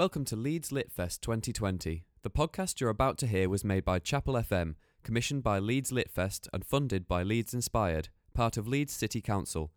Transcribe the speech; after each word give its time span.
Welcome 0.00 0.24
to 0.24 0.36
Leeds 0.36 0.72
Lit 0.72 0.90
Fest 0.90 1.20
2020. 1.20 2.06
The 2.22 2.30
podcast 2.30 2.80
you're 2.80 2.88
about 2.88 3.18
to 3.18 3.26
hear 3.26 3.50
was 3.50 3.62
made 3.62 3.84
by 3.84 3.98
Chapel 3.98 4.32
FM, 4.32 4.76
commissioned 5.02 5.42
by 5.42 5.58
Leeds 5.58 5.92
Lit 5.92 6.10
Fest 6.10 6.48
and 6.54 6.64
funded 6.64 7.06
by 7.06 7.22
Leeds 7.22 7.52
Inspired, 7.52 8.08
part 8.32 8.56
of 8.56 8.66
Leeds 8.66 8.94
City 8.94 9.20
Council. 9.20 9.72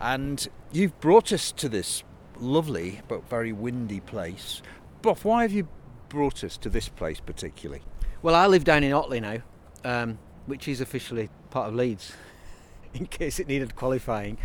And 0.00 0.48
you've 0.72 0.98
brought 0.98 1.30
us 1.30 1.52
to 1.52 1.68
this 1.68 2.02
lovely 2.40 3.02
but 3.06 3.28
very 3.30 3.52
windy 3.52 4.00
place. 4.00 4.60
Boff, 5.00 5.22
why 5.22 5.42
have 5.42 5.52
you 5.52 5.68
brought 6.08 6.42
us 6.42 6.56
to 6.56 6.68
this 6.68 6.88
place 6.88 7.20
particularly? 7.20 7.84
Well, 8.20 8.34
I 8.34 8.48
live 8.48 8.64
down 8.64 8.82
in 8.82 8.92
Otley 8.92 9.20
now, 9.20 9.42
um, 9.84 10.18
which 10.46 10.66
is 10.66 10.80
officially 10.80 11.30
part 11.50 11.68
of 11.68 11.76
Leeds, 11.76 12.14
in 12.94 13.06
case 13.06 13.38
it 13.38 13.46
needed 13.46 13.76
qualifying. 13.76 14.38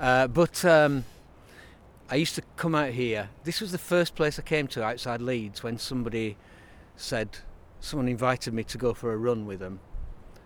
Uh, 0.00 0.26
but 0.26 0.64
um, 0.64 1.04
I 2.12 2.16
used 2.16 2.34
to 2.34 2.42
come 2.56 2.74
out 2.74 2.90
here. 2.90 3.30
This 3.44 3.60
was 3.60 3.70
the 3.70 3.78
first 3.78 4.16
place 4.16 4.36
I 4.36 4.42
came 4.42 4.66
to 4.68 4.82
outside 4.82 5.22
Leeds 5.22 5.62
when 5.62 5.78
somebody 5.78 6.36
said, 6.96 7.38
someone 7.78 8.08
invited 8.08 8.52
me 8.52 8.64
to 8.64 8.78
go 8.78 8.94
for 8.94 9.12
a 9.12 9.16
run 9.16 9.46
with 9.46 9.60
them. 9.60 9.78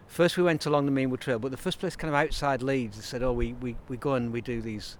First, 0.07 0.37
we 0.37 0.43
went 0.43 0.67
along 0.67 0.85
the 0.85 0.93
Meanwood 0.93 1.21
Trail, 1.21 1.39
but 1.39 1.51
the 1.51 1.57
first 1.57 1.81
place 1.81 1.97
kind 1.97 2.15
of 2.15 2.21
outside 2.21 2.63
Leeds, 2.63 2.99
they 2.99 3.03
said, 3.03 3.23
Oh, 3.23 3.33
we, 3.33 3.55
we, 3.55 3.77
we 3.89 3.97
go 3.97 4.13
and 4.13 4.31
we 4.31 4.43
do 4.43 4.61
these 4.61 4.99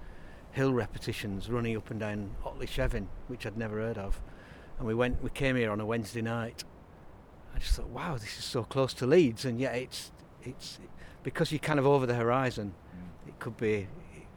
hill 0.53 0.73
repetitions 0.73 1.51
running 1.51 1.77
up 1.77 1.91
and 1.91 2.01
down 2.01 2.35
Otley 2.43 2.67
Chevin, 2.67 3.09
which 3.29 3.45
I'd 3.45 3.59
never 3.59 3.77
heard 3.77 3.99
of. 3.99 4.23
And 4.79 4.87
we 4.87 4.95
went, 4.95 5.23
we 5.23 5.29
came 5.29 5.57
here 5.57 5.71
on 5.71 5.81
a 5.81 5.87
Wednesday 5.87 6.23
night. 6.23 6.65
I 7.55 7.59
just 7.59 7.77
thought, 7.77 7.89
wow, 7.89 8.15
this 8.15 8.39
is 8.39 8.45
so 8.45 8.65
close 8.65 8.95
to 8.95 9.07
Leeds, 9.07 9.45
and 9.45 9.61
yet 9.61 9.75
it's, 9.75 10.13
it's 10.43 10.79
because 11.23 11.53
you're 11.53 11.59
kind 11.59 11.79
of 11.79 11.87
over 11.87 12.07
the 12.07 12.15
horizon. 12.15 12.73
Mm. 12.97 13.29
It 13.29 13.39
could 13.39 13.59
be, 13.59 13.87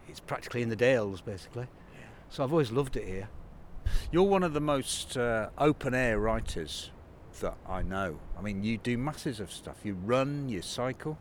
it's 0.09 0.19
practically 0.19 0.61
in 0.61 0.67
the 0.67 0.75
Dales, 0.75 1.21
basically. 1.21 1.67
So 2.29 2.43
I've 2.43 2.51
always 2.51 2.71
loved 2.71 2.97
it 2.97 3.07
here. 3.07 3.29
You're 4.11 4.23
one 4.23 4.43
of 4.43 4.53
the 4.53 4.61
most 4.61 5.17
uh, 5.17 5.49
open 5.57 5.93
air 5.93 6.19
writers 6.19 6.91
that 7.39 7.55
I 7.67 7.81
know. 7.81 8.19
I 8.37 8.41
mean, 8.41 8.63
you 8.63 8.77
do 8.77 8.97
masses 8.97 9.39
of 9.39 9.51
stuff. 9.51 9.77
You 9.83 9.93
run, 9.93 10.49
you 10.49 10.61
cycle. 10.61 11.17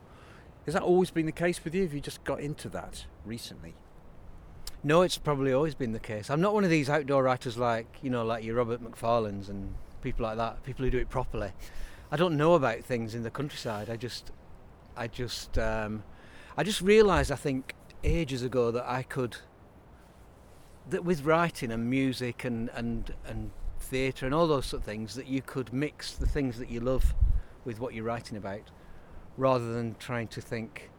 Has 0.64 0.74
that 0.74 0.82
always 0.82 1.10
been 1.10 1.26
the 1.26 1.32
case 1.32 1.62
with 1.62 1.74
you? 1.74 1.82
Have 1.82 1.94
you 1.94 2.00
just 2.00 2.24
got 2.24 2.40
into 2.40 2.68
that 2.70 3.06
recently? 3.24 3.74
No, 4.82 5.02
it's 5.02 5.18
probably 5.18 5.52
always 5.52 5.74
been 5.74 5.92
the 5.92 6.00
case. 6.00 6.30
I'm 6.30 6.40
not 6.40 6.54
one 6.54 6.64
of 6.64 6.70
these 6.70 6.88
outdoor 6.88 7.22
writers 7.22 7.56
like, 7.56 7.98
you 8.02 8.10
know, 8.10 8.24
like 8.24 8.44
your 8.44 8.56
Robert 8.56 8.80
Macfarlane's 8.80 9.48
and 9.48 9.74
people 10.02 10.24
like 10.24 10.36
that, 10.36 10.62
people 10.64 10.84
who 10.84 10.90
do 10.90 10.98
it 10.98 11.08
properly. 11.08 11.52
I 12.10 12.16
don't 12.16 12.36
know 12.36 12.54
about 12.54 12.84
things 12.84 13.14
in 13.14 13.22
the 13.22 13.30
countryside. 13.30 13.90
I 13.90 13.96
just, 13.96 14.30
I 14.96 15.08
just, 15.08 15.58
um, 15.58 16.04
I 16.56 16.62
just 16.62 16.80
realised, 16.80 17.32
I 17.32 17.36
think, 17.36 17.74
ages 18.04 18.42
ago 18.42 18.70
that 18.70 18.88
I 18.88 19.02
could, 19.02 19.38
that 20.90 21.04
with 21.04 21.24
writing 21.24 21.72
and 21.72 21.88
music 21.88 22.44
and, 22.44 22.70
and, 22.74 23.14
and 23.26 23.50
theatre 23.78 24.26
and 24.26 24.34
all 24.34 24.46
those 24.46 24.66
sort 24.66 24.82
of 24.82 24.86
things, 24.86 25.14
that 25.14 25.26
you 25.26 25.42
could 25.42 25.72
mix 25.72 26.12
the 26.12 26.26
things 26.26 26.58
that 26.58 26.70
you 26.70 26.80
love 26.80 27.14
with 27.64 27.80
what 27.80 27.94
you're 27.94 28.04
writing 28.04 28.36
about, 28.36 28.70
rather 29.36 29.72
than 29.72 29.96
trying 29.98 30.28
to 30.28 30.40
think, 30.40 30.90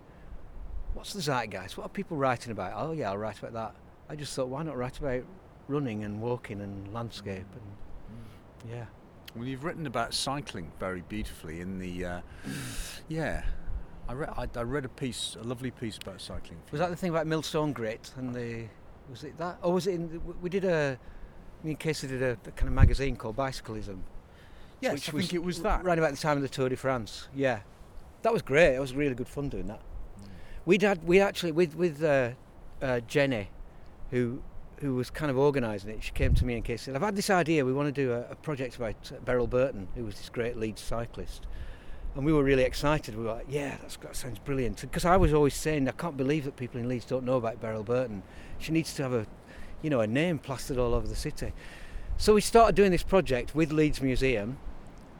what's 0.93 1.13
the 1.13 1.21
zeitgeist? 1.21 1.77
What 1.77 1.85
are 1.85 1.89
people 1.89 2.17
writing 2.17 2.51
about? 2.51 2.73
Oh 2.75 2.91
yeah, 2.91 3.11
I'll 3.11 3.17
write 3.17 3.39
about 3.39 3.53
that. 3.53 3.75
I 4.09 4.15
just 4.15 4.33
thought, 4.33 4.47
why 4.47 4.63
not 4.63 4.77
write 4.77 4.99
about 4.99 5.23
running 5.67 6.03
and 6.03 6.21
walking 6.21 6.61
and 6.61 6.93
landscape 6.93 7.45
and 7.53 7.77
yeah. 8.69 8.85
Well, 9.35 9.45
you've 9.45 9.63
written 9.63 9.85
about 9.85 10.13
cycling 10.13 10.71
very 10.79 11.01
beautifully 11.01 11.61
in 11.61 11.79
the. 11.79 12.05
Uh, 12.05 12.21
yeah, 13.07 13.43
I 14.09 14.13
read. 14.13 14.29
I, 14.35 14.47
I 14.55 14.63
read 14.63 14.85
a 14.85 14.89
piece, 14.89 15.37
a 15.39 15.43
lovely 15.43 15.71
piece 15.71 15.97
about 15.97 16.21
cycling. 16.21 16.59
Was 16.71 16.79
that 16.79 16.89
the 16.89 16.95
thing 16.95 17.09
about 17.09 17.27
Millstone 17.27 17.73
Grit 17.73 18.11
and 18.17 18.33
the? 18.33 18.65
Was 19.09 19.23
it 19.23 19.37
that? 19.37 19.57
Or 19.61 19.73
was 19.73 19.87
it 19.87 19.95
in? 19.95 20.21
We 20.41 20.49
did 20.49 20.65
a. 20.65 20.99
In 21.63 21.75
case 21.75 22.01
they 22.01 22.07
did 22.07 22.21
a, 22.21 22.37
a 22.45 22.51
kind 22.51 22.67
of 22.67 22.73
magazine 22.73 23.15
called 23.15 23.35
Bicyclism. 23.35 24.03
Yes, 24.79 24.93
which 24.93 25.09
I 25.09 25.11
think 25.17 25.33
it 25.33 25.43
was 25.43 25.61
that. 25.63 25.83
Right 25.83 25.97
about 25.97 26.11
the 26.11 26.17
time 26.17 26.37
of 26.37 26.43
the 26.43 26.49
Tour 26.49 26.69
de 26.69 26.75
France. 26.75 27.27
Yeah, 27.35 27.61
that 28.21 28.31
was 28.31 28.41
great. 28.41 28.75
It 28.75 28.79
was 28.79 28.93
really 28.93 29.15
good 29.15 29.27
fun 29.27 29.49
doing 29.49 29.67
that. 29.67 29.81
We'd 30.65 30.81
had 30.81 31.03
we 31.07 31.19
actually 31.19 31.51
with 31.51 31.75
with 31.75 32.03
uh, 32.03 32.31
uh, 32.81 32.99
Jenny, 33.01 33.49
who 34.11 34.41
who 34.79 34.93
was 34.95 35.09
kind 35.09 35.31
of 35.31 35.37
organising 35.37 35.89
it. 35.89 36.03
She 36.03 36.11
came 36.11 36.35
to 36.35 36.45
me 36.45 36.55
and 36.55 36.63
Casey 36.63 36.85
said, 36.85 36.95
"I've 36.95 37.01
had 37.01 37.15
this 37.15 37.29
idea. 37.29 37.65
We 37.65 37.73
want 37.73 37.93
to 37.93 38.01
do 38.01 38.13
a, 38.13 38.31
a 38.31 38.35
project 38.35 38.75
about 38.75 39.11
uh, 39.11 39.19
Beryl 39.21 39.47
Burton, 39.47 39.87
who 39.95 40.03
was 40.03 40.15
this 40.15 40.29
great 40.29 40.57
Leeds 40.57 40.81
cyclist." 40.81 41.47
And 42.15 42.25
we 42.25 42.33
were 42.33 42.43
really 42.43 42.63
excited. 42.63 43.15
We 43.15 43.23
were 43.23 43.33
like, 43.33 43.45
"Yeah, 43.47 43.77
that 43.77 44.15
sounds 44.15 44.39
brilliant." 44.39 44.81
Because 44.81 45.05
I 45.05 45.17
was 45.17 45.33
always 45.33 45.53
saying, 45.53 45.87
"I 45.87 45.91
can't 45.91 46.17
believe 46.17 46.45
that 46.45 46.55
people 46.55 46.79
in 46.79 46.87
Leeds 46.87 47.05
don't 47.05 47.25
know 47.25 47.37
about 47.37 47.61
Beryl 47.61 47.83
Burton. 47.83 48.23
She 48.57 48.71
needs 48.71 48.93
to 48.95 49.03
have 49.03 49.13
a, 49.13 49.27
you 49.83 49.89
know, 49.89 49.99
a 49.99 50.07
name 50.07 50.39
plastered 50.39 50.79
all 50.79 50.93
over 50.95 51.07
the 51.07 51.15
city." 51.15 51.53
So 52.17 52.33
we 52.33 52.41
started 52.41 52.75
doing 52.75 52.89
this 52.89 53.03
project 53.03 53.53
with 53.53 53.71
Leeds 53.71 54.01
Museum, 54.01 54.57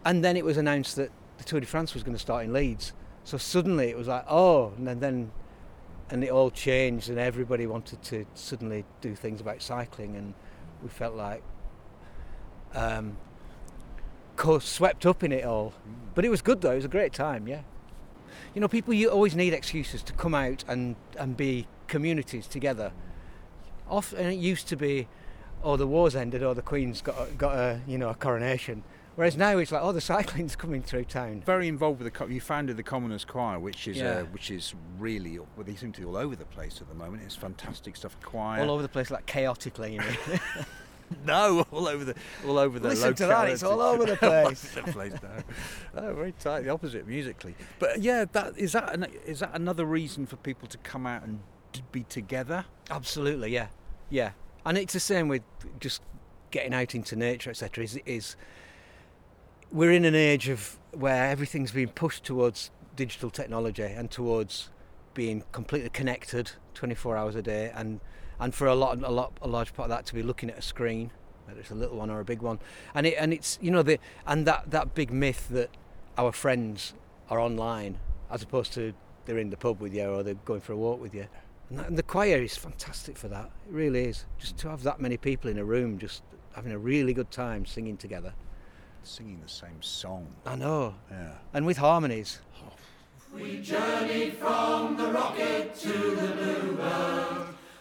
and 0.04 0.26
then 0.26 0.36
it 0.36 0.44
was 0.44 0.58
announced 0.58 0.96
that 0.96 1.12
the 1.38 1.44
Tour 1.44 1.60
de 1.60 1.68
France 1.68 1.94
was 1.94 2.02
going 2.02 2.16
to 2.16 2.20
start 2.20 2.44
in 2.44 2.54
Leeds. 2.54 2.94
So 3.24 3.38
suddenly 3.38 3.90
it 3.90 3.98
was 3.98 4.08
like, 4.08 4.26
oh, 4.28 4.74
and 4.78 4.88
then, 4.88 5.32
and 6.10 6.24
it 6.24 6.32
all 6.32 6.50
changed, 6.50 7.10
and 7.10 7.20
everybody 7.20 7.68
wanted 7.68 8.02
to 8.04 8.26
suddenly 8.34 8.86
do 9.02 9.14
things 9.14 9.42
about 9.42 9.62
cycling, 9.62 10.16
and 10.16 10.34
we 10.82 10.90
felt 10.90 11.14
like 11.14 11.44
um, 12.74 13.18
swept 14.60 15.06
up 15.06 15.24
in 15.24 15.32
it 15.32 15.44
all. 15.44 15.74
But 16.16 16.26
it 16.26 16.30
was 16.30 16.42
good 16.42 16.62
though; 16.62 16.72
it 16.72 16.78
was 16.78 16.86
a 16.86 16.90
great 16.90 17.14
time. 17.14 17.48
Yeah, 17.48 17.62
you 18.54 18.62
know, 18.62 18.68
people 18.68 18.94
you 18.94 19.10
always 19.10 19.36
need 19.36 19.54
excuses 19.54 20.02
to 20.04 20.14
come 20.14 20.34
out 20.34 20.64
and 20.68 20.96
and 21.18 21.36
be 21.38 21.68
communities 21.88 22.48
together. 22.48 22.92
Often 23.90 24.26
it 24.28 24.34
used 24.34 24.68
to 24.68 24.76
be, 24.76 25.08
oh, 25.64 25.78
the 25.78 25.88
war's 25.88 26.16
ended, 26.16 26.44
or 26.44 26.54
the 26.54 26.62
Queen's 26.62 27.02
got 27.02 27.16
a, 27.30 27.32
got 27.34 27.56
a 27.56 27.82
you 27.88 27.98
know 27.98 28.10
a 28.10 28.16
coronation. 28.16 28.84
Whereas 29.16 29.36
now 29.36 29.58
it's 29.58 29.72
like, 29.72 29.82
oh, 29.82 29.92
the 29.94 30.02
cycling's 30.02 30.56
coming 30.64 30.84
through 30.84 31.06
town. 31.06 31.42
Very 31.44 31.68
involved 31.68 32.02
with 32.02 32.14
the. 32.14 32.26
You 32.28 32.40
founded 32.40 32.78
the 32.78 32.84
Commoners 32.84 33.26
Choir, 33.26 33.60
which 33.60 33.88
is 33.88 33.98
Yeah. 33.98 34.10
uh, 34.20 34.24
which 34.26 34.52
is 34.52 34.76
really. 35.00 35.40
Well, 35.40 35.48
they 35.66 35.76
seem 35.76 35.92
to 35.94 36.02
be 36.02 36.06
all 36.06 36.18
over 36.18 36.36
the 36.36 36.46
place 36.46 36.82
at 36.82 36.88
the 36.88 36.94
moment. 36.94 37.24
It's 37.24 37.36
fantastic 37.36 37.96
stuff. 37.96 38.16
Choir. 38.22 38.62
All 38.62 38.70
over 38.70 38.84
the 38.84 38.90
place, 38.90 39.10
like 39.10 39.26
chaotically. 39.26 39.94
You 39.94 40.00
know? 40.00 40.06
no, 41.26 41.66
all 41.72 41.88
over 41.88 42.06
the 42.06 42.16
all 42.46 42.58
over 42.58 42.80
the. 42.80 42.90
Listen 42.90 43.14
to 43.16 43.28
that, 43.28 43.50
it's 43.50 43.64
all 43.64 43.82
over 43.82 44.06
the 44.06 44.16
place. 44.16 44.76
All 44.78 44.82
over 44.82 44.92
the 44.92 44.94
place 44.94 45.14
no. 45.22 46.02
oh, 46.02 46.14
very 46.14 46.34
tight. 46.34 46.62
The 46.62 46.70
opposite 46.70 47.08
musically. 47.08 47.56
But 47.80 48.02
yeah, 48.02 48.26
that 48.32 48.58
is 48.58 48.74
that. 48.74 48.94
An, 48.94 49.08
is 49.26 49.40
that 49.40 49.52
another 49.54 49.86
reason 49.86 50.26
for 50.26 50.36
people 50.38 50.68
to 50.68 50.78
come 50.80 51.08
out 51.08 51.24
and 51.24 51.40
be 51.92 52.04
together? 52.04 52.66
Absolutely, 52.90 53.52
yeah, 53.52 53.68
yeah. 54.10 54.32
And 54.66 54.78
it's 54.78 54.94
the 54.94 55.00
same 55.00 55.28
with 55.28 55.44
just 55.80 56.02
getting 56.52 56.74
out 56.74 56.96
into 56.96 57.16
nature, 57.16 57.50
etc. 57.50 57.84
Is 57.84 58.00
is 58.06 58.36
we're 59.72 59.92
in 59.92 60.06
an 60.06 60.16
age 60.16 60.50
of 60.50 60.78
where 60.92 61.30
everything's 61.30 61.72
being 61.72 61.90
pushed 61.90 62.24
towards 62.24 62.72
digital 62.96 63.30
technology 63.30 63.84
and 63.84 64.10
towards 64.10 64.70
being 65.14 65.44
completely 65.52 65.90
connected 65.90 66.52
24 66.74 67.18
hours 67.18 67.36
a 67.36 67.42
day, 67.42 67.72
and 67.74 68.00
and 68.40 68.54
for 68.54 68.68
a 68.68 68.76
lot, 68.76 69.02
a 69.04 69.12
lot, 69.12 69.34
a 69.42 69.48
large 69.48 69.74
part 69.74 69.90
of 69.90 69.98
that 69.98 70.06
to 70.08 70.14
be 70.14 70.24
looking 70.24 70.50
at 70.50 70.58
a 70.58 70.62
screen, 70.62 71.12
whether 71.46 71.60
it's 71.60 71.72
a 71.72 71.76
little 71.76 71.98
one 71.98 72.10
or 72.10 72.20
a 72.20 72.26
big 72.26 72.42
one, 72.42 72.60
and 72.94 73.06
it 73.06 73.16
and 73.20 73.34
it's 73.34 73.58
you 73.62 73.72
know 73.72 73.84
the 73.84 74.00
and 74.26 74.46
that 74.46 74.72
that 74.72 74.96
big 74.96 75.12
myth 75.12 75.48
that 75.50 75.70
our 76.18 76.32
friends 76.32 76.94
are 77.30 77.40
online 77.40 78.00
as 78.30 78.42
opposed 78.42 78.74
to 78.74 78.94
they're 79.26 79.38
in 79.38 79.50
the 79.50 79.58
pub 79.58 79.80
with 79.80 79.94
you 79.94 80.06
or 80.06 80.24
they're 80.24 80.34
going 80.34 80.62
for 80.62 80.74
a 80.74 80.78
walk 80.78 81.02
with 81.02 81.14
you. 81.14 81.28
And, 81.70 81.80
that, 81.80 81.88
and 81.88 81.98
the 81.98 82.04
choir 82.04 82.42
is 82.42 82.56
fantastic 82.56 83.18
for 83.18 83.28
that. 83.28 83.52
It 83.68 83.74
really 83.74 84.06
is. 84.06 84.26
Just 84.40 84.58
to 84.60 84.70
have 84.70 84.84
that 84.84 85.02
many 85.02 85.18
people 85.18 85.52
in 85.52 85.58
a 85.58 85.66
room, 85.66 86.00
just 86.00 86.24
having 86.56 86.72
a 86.72 86.78
really 86.78 87.14
good 87.14 87.30
time 87.30 87.66
singing 87.66 87.98
together. 87.98 88.34
Singing 89.04 89.42
the 89.44 89.50
same 89.50 89.82
song. 89.82 90.28
I 90.46 90.56
know. 90.56 90.96
Yeah. 91.12 91.34
And 91.54 91.66
with 91.66 91.78
harmonies 91.78 92.40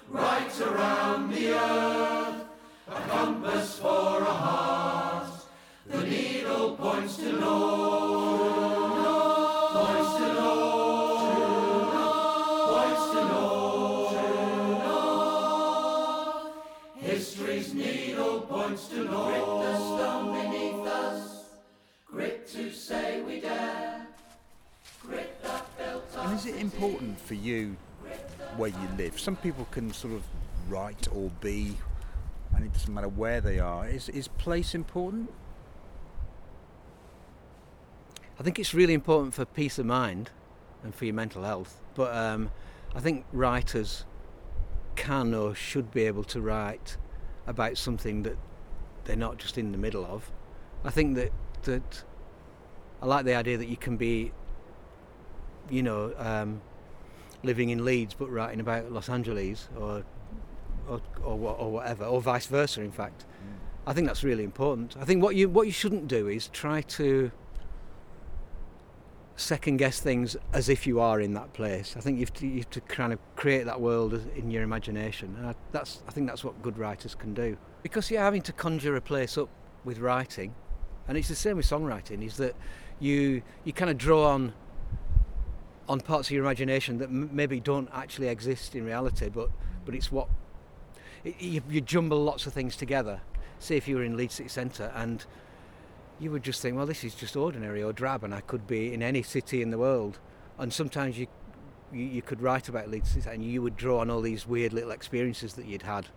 right 0.08 0.60
around 0.60 1.32
the 1.32 1.52
earth, 1.52 2.44
a 2.88 3.00
compass 3.08 3.78
for 3.78 4.20
a 4.20 4.24
heart. 4.24 5.28
The 5.86 6.02
needle 6.02 6.76
points 6.76 7.16
to 7.18 7.32
north, 7.32 7.40
north. 9.04 9.72
points 9.72 10.14
to 10.16 10.34
north, 10.34 11.38
north. 11.94 12.68
points 12.72 13.04
to 13.12 13.20
north. 14.84 15.34
History's 16.96 17.74
needle 17.74 18.40
points 18.40 18.88
to 18.88 19.04
north. 19.04 19.26
Grit 19.26 19.46
the 19.46 19.76
stone 19.76 20.32
beneath 20.34 20.86
us, 20.86 21.44
grit 22.06 22.48
to 22.48 22.72
say 22.72 23.20
we 23.22 23.40
dare. 23.40 24.06
Grit 25.02 25.42
that 25.42 25.78
built. 25.78 26.04
And 26.18 26.34
is 26.36 26.46
it 26.46 26.56
important 26.56 27.20
for 27.20 27.34
you 27.34 27.76
where 28.56 28.70
you 28.70 28.88
live? 28.96 29.19
Some 29.19 29.37
people 29.37 29.66
can 29.70 29.93
sort 29.93 30.14
of 30.14 30.22
write 30.69 31.08
or 31.14 31.31
be, 31.40 31.76
and 32.54 32.64
it 32.64 32.72
doesn't 32.72 32.93
matter 32.93 33.08
where 33.08 33.40
they 33.40 33.58
are. 33.58 33.88
Is 33.88 34.08
is 34.08 34.28
place 34.28 34.75
important? 34.75 35.31
I 38.38 38.43
think 38.43 38.58
it's 38.58 38.75
really 38.75 38.94
important 38.94 39.34
for 39.34 39.44
peace 39.44 39.78
of 39.78 39.87
mind 39.87 40.31
and 40.82 40.94
for 40.94 41.06
your 41.06 41.14
mental 41.14 41.43
health. 41.43 41.81
But 41.94 42.14
um, 42.14 42.50
I 42.94 43.00
think 43.00 43.25
writers 43.32 44.04
can 44.94 45.34
or 45.34 45.54
should 45.54 45.90
be 45.90 46.04
able 46.04 46.25
to 46.25 46.40
write 46.40 46.96
about 47.46 47.78
something 47.78 48.22
that 48.25 48.37
they're 49.04 49.16
not 49.16 49.38
just 49.38 49.56
in 49.56 49.72
the 49.72 49.78
middle 49.78 50.04
of. 50.04 50.31
I 50.84 50.90
think 50.90 51.16
that 51.16 51.32
that 51.62 52.04
I 53.02 53.06
like 53.06 53.25
the 53.25 53.34
idea 53.34 53.58
that 53.58 53.69
you 53.69 53.76
can 53.76 53.96
be, 53.96 54.32
you 55.70 55.82
know, 55.82 56.14
um, 56.16 56.60
living 57.42 57.70
in 57.70 57.84
Leeds 57.84 58.14
but 58.14 58.30
writing 58.30 58.60
about 58.60 58.90
Los 58.90 59.08
Angeles 59.08 59.68
or 59.78 60.04
or, 60.88 61.00
or, 61.22 61.32
or 61.32 61.72
whatever, 61.72 62.04
or 62.04 62.20
vice 62.20 62.46
versa. 62.46 62.80
In 62.80 62.92
fact, 62.92 63.24
mm. 63.24 63.56
I 63.86 63.92
think 63.92 64.06
that's 64.06 64.22
really 64.24 64.44
important. 64.44 64.96
I 65.00 65.04
think 65.04 65.22
what 65.22 65.34
you 65.34 65.48
what 65.48 65.66
you 65.66 65.72
shouldn't 65.72 66.08
do 66.08 66.28
is 66.28 66.48
try 66.48 66.82
to 66.82 67.30
second 69.36 69.76
guess 69.76 70.00
things 70.00 70.34
as 70.52 70.68
if 70.68 70.86
you 70.86 70.98
are 70.98 71.20
in 71.20 71.34
that 71.34 71.52
place. 71.52 71.94
I 71.96 72.00
think 72.00 72.18
you 72.18 72.24
have 72.24 72.34
to, 72.34 72.46
you 72.46 72.58
have 72.58 72.70
to 72.70 72.80
kind 72.80 73.12
of 73.12 73.18
create 73.36 73.66
that 73.66 73.80
world 73.80 74.14
in 74.34 74.50
your 74.50 74.62
imagination, 74.62 75.34
and 75.38 75.48
I, 75.48 75.54
that's 75.72 76.02
I 76.08 76.12
think 76.12 76.26
that's 76.26 76.44
what 76.44 76.60
good 76.62 76.78
writers 76.78 77.14
can 77.14 77.34
do. 77.34 77.56
Because 77.82 78.10
you're 78.10 78.22
having 78.22 78.42
to 78.42 78.52
conjure 78.52 78.96
a 78.96 79.00
place 79.00 79.36
up 79.38 79.48
with 79.84 79.98
writing, 79.98 80.54
and 81.06 81.18
it's 81.18 81.28
the 81.28 81.34
same 81.34 81.56
with 81.56 81.66
songwriting. 81.66 82.24
Is 82.24 82.36
that 82.38 82.54
you 82.98 83.42
you 83.64 83.72
kind 83.72 83.90
of 83.90 83.98
draw 83.98 84.28
on 84.30 84.54
on 85.88 86.00
parts 86.00 86.28
of 86.28 86.32
your 86.32 86.44
imagination 86.44 86.98
that 86.98 87.08
m- 87.08 87.30
maybe 87.32 87.60
don't 87.60 87.88
actually 87.92 88.28
exist 88.28 88.74
in 88.74 88.84
reality, 88.84 89.28
but 89.28 89.50
but 89.84 89.94
it's 89.94 90.10
what 90.10 90.28
it, 91.24 91.40
you, 91.40 91.62
you 91.68 91.80
jumble 91.80 92.22
lots 92.22 92.46
of 92.46 92.52
things 92.52 92.76
together. 92.76 93.20
Say 93.58 93.76
if 93.76 93.88
you 93.88 93.96
were 93.96 94.04
in 94.04 94.16
Leeds 94.16 94.34
City 94.34 94.48
Centre 94.48 94.92
and 94.94 95.24
you 96.18 96.30
would 96.30 96.42
just 96.42 96.62
think, 96.62 96.76
well, 96.76 96.86
this 96.86 97.04
is 97.04 97.14
just 97.14 97.36
ordinary 97.36 97.82
or 97.82 97.92
drab, 97.92 98.24
and 98.24 98.34
I 98.34 98.40
could 98.40 98.66
be 98.66 98.92
in 98.92 99.02
any 99.02 99.22
city 99.22 99.60
in 99.62 99.70
the 99.70 99.78
world. 99.78 100.18
And 100.58 100.72
sometimes 100.72 101.18
you 101.18 101.26
you, 101.92 102.04
you 102.04 102.22
could 102.22 102.40
write 102.40 102.68
about 102.68 102.90
Leeds 102.90 103.10
City 103.10 103.28
and 103.30 103.44
you 103.44 103.62
would 103.62 103.76
draw 103.76 104.00
on 104.00 104.10
all 104.10 104.20
these 104.20 104.46
weird 104.46 104.72
little 104.72 104.90
experiences 104.90 105.54
that 105.54 105.66
you'd 105.66 105.82
had, 105.82 106.08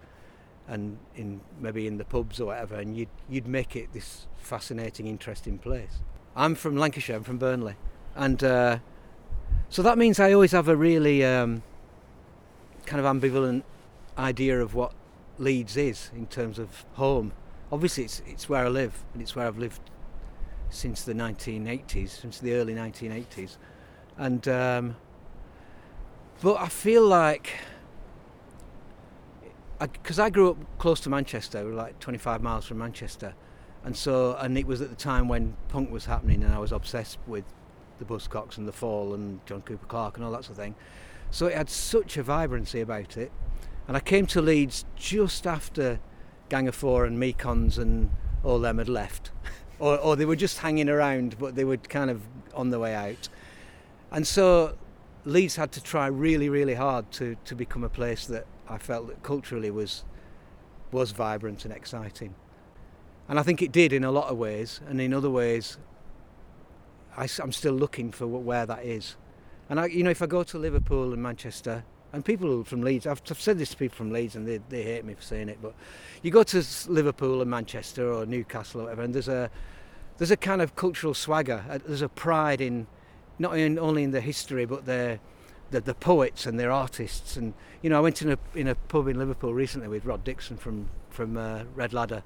and 0.68 0.98
in 1.16 1.42
maybe 1.60 1.86
in 1.86 1.98
the 1.98 2.06
pubs 2.06 2.40
or 2.40 2.46
whatever, 2.48 2.76
and 2.76 2.98
you'd 2.98 3.10
you'd 3.30 3.48
make 3.48 3.76
it 3.76 3.94
this 3.94 4.28
fascinating, 4.38 5.08
interesting 5.08 5.58
place. 5.58 6.00
I'm 6.36 6.56
from 6.56 6.78
Lancashire. 6.78 7.18
I'm 7.18 7.24
from 7.24 7.38
Burnley, 7.38 7.76
and 8.16 8.44
uh, 8.44 8.80
so 9.70 9.82
that 9.84 9.98
means 9.98 10.20
I 10.20 10.34
always 10.34 10.52
have 10.52 10.68
a 10.68 10.76
really 10.76 11.24
um, 11.24 11.64
kind 12.86 13.06
of 13.06 13.06
ambivalent 13.06 13.64
idea 14.18 14.60
of 14.60 14.74
what 14.74 14.94
Leeds 15.38 15.78
is 15.78 16.10
in 16.16 16.26
terms 16.26 16.58
of 16.58 16.86
home. 16.94 17.34
Obviously 17.72 18.06
it's 18.06 18.22
it's 18.26 18.50
where 18.50 18.66
I 18.66 18.68
live 18.68 19.04
and 19.14 19.22
it's 19.22 19.36
where 19.36 19.46
I've 19.48 19.60
lived 19.60 19.82
since 20.70 21.04
the 21.04 21.14
1980s, 21.14 22.10
since 22.10 22.40
the 22.40 22.54
early 22.54 22.74
1980s, 22.74 23.58
and 24.18 24.48
um, 24.48 24.96
but 26.42 26.56
I 26.56 26.68
feel 26.68 27.06
like 27.06 27.52
because 29.80 30.20
I, 30.20 30.26
I, 30.26 30.30
grew 30.30 30.52
up 30.52 30.58
close 30.78 31.00
to 31.02 31.10
Manchester, 31.10 31.64
like 31.64 32.00
25 32.00 32.42
miles 32.42 32.66
from 32.66 32.80
Manchester, 32.80 33.34
and 33.84 33.96
so 33.96 34.36
and 34.36 34.58
it 34.58 34.66
was 34.66 34.82
at 34.82 34.90
the 34.90 34.96
time 34.96 35.28
when 35.28 35.56
punk 35.68 35.92
was 35.92 36.06
happening, 36.06 36.44
and 36.44 36.54
I 36.54 36.60
was 36.60 36.72
obsessed 36.72 37.20
with 37.28 37.46
the 38.00 38.06
Buzzcocks 38.06 38.58
and 38.58 38.68
the 38.68 38.72
Fall 38.72 39.14
and 39.14 39.46
John 39.46 39.62
Cooper 39.62 39.86
Clarke 39.86 40.18
and 40.18 40.26
all 40.26 40.32
that 40.32 40.44
sort 40.44 40.58
of 40.58 40.64
thing. 40.64 40.76
So 41.32 41.46
it 41.48 41.56
had 41.56 41.70
such 41.70 42.18
a 42.18 42.24
vibrancy 42.24 42.82
about 42.82 43.18
it, 43.18 43.32
and 43.88 43.96
I 43.96 44.00
came 44.00 44.26
to 44.28 44.42
Leeds 44.42 44.86
just 44.96 45.46
after 45.46 46.00
Gang 46.50 46.68
of 46.68 46.76
Four 46.76 47.06
and 47.06 47.22
Mekons 47.22 47.78
and 47.78 48.10
all 48.44 48.60
them 48.60 48.78
had 48.78 48.90
left. 48.90 49.32
or, 49.80 49.98
or 49.98 50.16
they 50.16 50.26
were 50.26 50.36
just 50.36 50.60
hanging 50.60 50.90
around, 50.90 51.38
but 51.38 51.56
they 51.56 51.64
were 51.64 51.78
kind 51.78 52.10
of 52.10 52.22
on 52.54 52.70
the 52.70 52.80
way 52.80 52.96
out. 52.96 53.30
And 54.12 54.26
so 54.26 54.76
Leeds 55.26 55.56
had 55.56 55.72
to 55.74 55.84
try 55.84 56.08
really, 56.08 56.50
really 56.50 56.76
hard 56.76 57.12
to, 57.14 57.36
to 57.46 57.56
become 57.56 57.84
a 57.84 57.90
place 57.90 58.26
that 58.28 58.46
I 58.68 58.78
felt 58.78 59.08
that 59.08 59.24
culturally 59.24 59.72
was 59.72 60.04
was 60.92 61.12
vibrant 61.12 61.66
and 61.66 61.74
exciting. 61.74 62.34
And 63.28 63.40
I 63.40 63.44
think 63.44 63.62
it 63.62 63.72
did 63.72 63.94
in 63.94 64.04
a 64.04 64.12
lot 64.12 64.30
of 64.30 64.38
ways, 64.38 64.82
and 64.88 65.00
in 65.00 65.14
other 65.14 65.30
ways, 65.30 65.78
I, 67.18 67.28
am 67.42 67.52
still 67.52 67.74
looking 67.74 68.12
for 68.12 68.28
where 68.28 68.66
that 68.66 68.86
is. 68.86 69.16
And 69.70 69.80
I, 69.80 69.86
you 69.88 70.04
know, 70.04 70.10
if 70.10 70.22
I 70.22 70.26
go 70.26 70.44
to 70.44 70.58
Liverpool 70.58 71.14
and 71.14 71.22
Manchester, 71.22 71.84
and 72.12 72.26
people 72.26 72.64
from 72.64 72.82
Leeds, 72.82 73.06
I've, 73.06 73.22
I've, 73.30 73.40
said 73.40 73.60
this 73.60 73.70
to 73.70 73.78
people 73.78 73.96
from 73.96 74.12
Leeds 74.12 74.36
and 74.36 74.48
they, 74.48 74.60
they 74.70 74.82
hate 74.84 75.06
me 75.06 75.14
for 75.14 75.22
saying 75.22 75.50
it, 75.50 75.60
but 75.62 75.76
you 76.24 76.32
go 76.32 76.44
to 76.44 76.64
Liverpool 76.88 77.42
and 77.42 77.50
Manchester 77.50 78.12
or 78.12 78.26
Newcastle 78.26 78.82
or 78.82 78.84
whatever, 78.86 79.04
and 79.04 79.14
there's 79.14 79.28
a 79.28 79.50
there's 80.18 80.32
a 80.32 80.38
kind 80.38 80.62
of 80.62 80.76
cultural 80.76 81.14
swagger. 81.14 81.64
Uh, 81.70 81.80
there's 81.86 82.02
a 82.02 82.10
pride 82.10 82.62
in 82.62 82.88
not 83.38 83.58
in, 83.58 83.80
only 83.80 84.04
in 84.04 84.12
the 84.12 84.22
history, 84.22 84.66
but 84.66 84.86
their 84.86 85.20
the, 85.72 85.80
the 85.80 85.94
poets 85.94 86.46
and 86.46 86.60
their 86.60 86.72
artists. 86.72 87.38
And 87.38 87.54
you 87.82 87.90
know, 87.90 87.98
I 87.98 88.02
went 88.02 88.22
in 88.22 88.32
a 88.32 88.38
in 88.54 88.68
a 88.68 88.76
pub 88.76 89.08
in 89.08 89.18
Liverpool 89.18 89.54
recently 89.54 89.88
with 89.88 90.06
Rod 90.06 90.24
Dixon 90.24 90.58
from 90.58 90.90
from 91.10 91.38
uh, 91.38 91.64
Red 91.76 91.94
Ladder, 91.94 92.24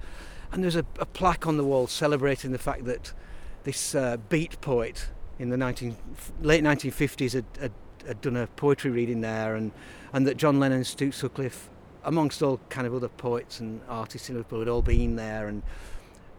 and 0.52 0.64
there's 0.64 0.76
a, 0.76 0.86
a, 1.00 1.06
plaque 1.06 1.48
on 1.48 1.58
the 1.58 1.64
wall 1.64 1.88
celebrating 1.88 2.52
the 2.52 2.58
fact 2.58 2.86
that 2.86 3.14
this 3.64 3.96
uh, 3.96 4.18
beat 4.30 4.60
poet 4.62 5.08
in 5.40 5.50
the 5.50 5.58
19, 5.58 5.96
late 6.42 6.64
1950s 6.64 7.34
had, 7.34 7.46
had 7.60 7.72
had 8.08 8.22
done 8.22 8.36
a 8.36 8.48
poetry 8.48 8.92
reading 8.92 9.22
there, 9.22 9.56
and, 9.56 9.72
and 10.12 10.28
that 10.28 10.38
John 10.38 10.60
Lennon 10.60 10.78
and 10.78 10.88
Stu 10.88 11.12
Sutcliffe, 11.12 11.70
amongst 12.04 12.42
all 12.44 12.60
kind 12.70 12.86
of 12.86 12.94
other 12.94 13.08
poets 13.08 13.60
and 13.60 13.82
artists 13.88 14.30
in 14.30 14.36
Liverpool, 14.36 14.60
had 14.60 14.68
all 14.68 14.82
been 14.82 15.16
there. 15.16 15.48
And, 15.48 15.64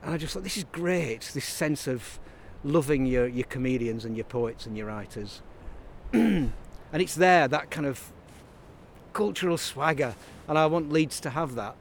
and 0.02 0.14
I 0.14 0.18
just 0.18 0.34
thought, 0.34 0.44
this 0.44 0.56
is 0.56 0.64
great, 0.64 1.30
this 1.34 1.46
sense 1.46 1.86
of 1.86 2.18
loving 2.62 3.06
your, 3.06 3.26
your 3.26 3.46
comedians 3.46 4.04
and 4.04 4.16
your 4.16 4.24
poets 4.24 4.66
and 4.66 4.76
your 4.76 4.86
writers. 4.86 5.42
and 6.12 6.52
it's 6.92 7.14
there, 7.14 7.48
that 7.48 7.70
kind 7.70 7.86
of 7.86 8.12
cultural 9.12 9.56
swagger, 9.56 10.14
and 10.48 10.58
I 10.58 10.66
want 10.66 10.92
Leeds 10.92 11.20
to 11.20 11.30
have 11.30 11.54
that 11.54 11.76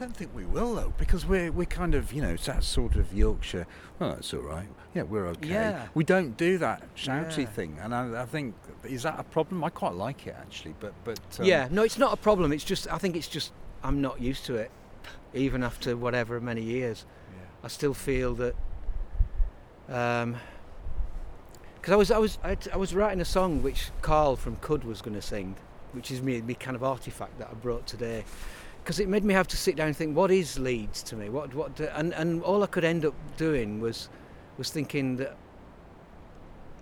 don't 0.00 0.16
think 0.16 0.34
we 0.34 0.46
will 0.46 0.74
though, 0.74 0.92
because 0.96 1.26
we're 1.26 1.52
we're 1.52 1.66
kind 1.66 1.94
of 1.94 2.12
you 2.12 2.22
know 2.22 2.30
it's 2.30 2.46
that 2.46 2.64
sort 2.64 2.96
of 2.96 3.12
Yorkshire. 3.12 3.66
Well, 3.98 4.10
that's 4.10 4.32
all 4.32 4.40
right. 4.40 4.68
Yeah, 4.94 5.02
we're 5.02 5.26
okay. 5.28 5.48
Yeah. 5.48 5.88
We 5.94 6.04
don't 6.04 6.36
do 6.36 6.56
that 6.58 6.82
shouty 6.96 7.38
yeah. 7.38 7.46
thing, 7.46 7.78
and 7.80 7.94
I, 7.94 8.22
I, 8.22 8.24
think 8.24 8.54
is 8.82 9.02
that 9.02 9.20
a 9.20 9.22
problem? 9.22 9.62
I 9.62 9.68
quite 9.68 9.94
like 9.94 10.26
it 10.26 10.34
actually, 10.38 10.74
but 10.80 10.94
but 11.04 11.20
um, 11.38 11.44
yeah, 11.44 11.68
no, 11.70 11.82
it's 11.82 11.98
not 11.98 12.14
a 12.14 12.16
problem. 12.16 12.50
It's 12.50 12.64
just 12.64 12.90
I 12.90 12.96
think 12.96 13.14
it's 13.14 13.28
just 13.28 13.52
I'm 13.84 14.00
not 14.00 14.20
used 14.20 14.46
to 14.46 14.54
it, 14.54 14.70
even 15.34 15.62
after 15.62 15.96
whatever 15.96 16.40
many 16.40 16.62
years. 16.62 17.04
Yeah. 17.30 17.44
I 17.64 17.68
still 17.68 17.94
feel 17.94 18.34
that. 18.36 18.54
Um, 19.88 20.36
because 21.74 21.92
I 21.92 21.96
was 21.96 22.10
I 22.10 22.18
was 22.18 22.38
I, 22.42 22.56
I, 22.72 22.76
was 22.76 22.94
writing 22.94 23.20
a 23.20 23.24
song 23.24 23.62
which 23.62 23.90
Carl 24.02 24.36
from 24.36 24.56
Cud 24.56 24.84
was 24.84 25.02
going 25.02 25.14
to 25.14 25.22
sing, 25.22 25.56
which 25.92 26.10
is 26.10 26.22
me 26.22 26.40
me 26.40 26.54
kind 26.54 26.74
of 26.76 26.82
artifact 26.82 27.38
that 27.38 27.48
I 27.50 27.54
brought 27.54 27.86
today, 27.86 28.24
because 28.90 28.98
it 28.98 29.08
made 29.08 29.22
me 29.22 29.32
have 29.32 29.46
to 29.46 29.56
sit 29.56 29.76
down 29.76 29.86
and 29.86 29.96
think, 29.96 30.16
what 30.16 30.32
is 30.32 30.58
Leeds 30.58 31.04
to 31.04 31.14
me? 31.14 31.28
What 31.28 31.54
what? 31.54 31.76
Do, 31.76 31.88
and 31.94 32.12
and 32.12 32.42
all 32.42 32.64
I 32.64 32.66
could 32.66 32.82
end 32.82 33.04
up 33.04 33.14
doing 33.36 33.78
was 33.78 34.08
was 34.58 34.70
thinking 34.70 35.14
that 35.18 35.36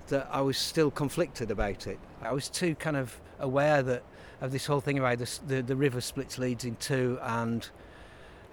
that 0.06 0.26
I 0.32 0.40
was 0.40 0.56
still 0.56 0.90
conflicted 0.90 1.50
about 1.50 1.86
it. 1.86 1.98
I 2.22 2.32
was 2.32 2.48
too 2.48 2.74
kind 2.76 2.96
of 2.96 3.20
aware 3.40 3.82
that 3.82 4.02
of 4.40 4.52
this 4.52 4.64
whole 4.64 4.80
thing 4.80 4.98
about 4.98 5.18
this, 5.18 5.36
the 5.46 5.60
the 5.60 5.76
river 5.76 6.00
splits 6.00 6.38
Leeds 6.38 6.64
in 6.64 6.76
two, 6.76 7.18
and 7.20 7.68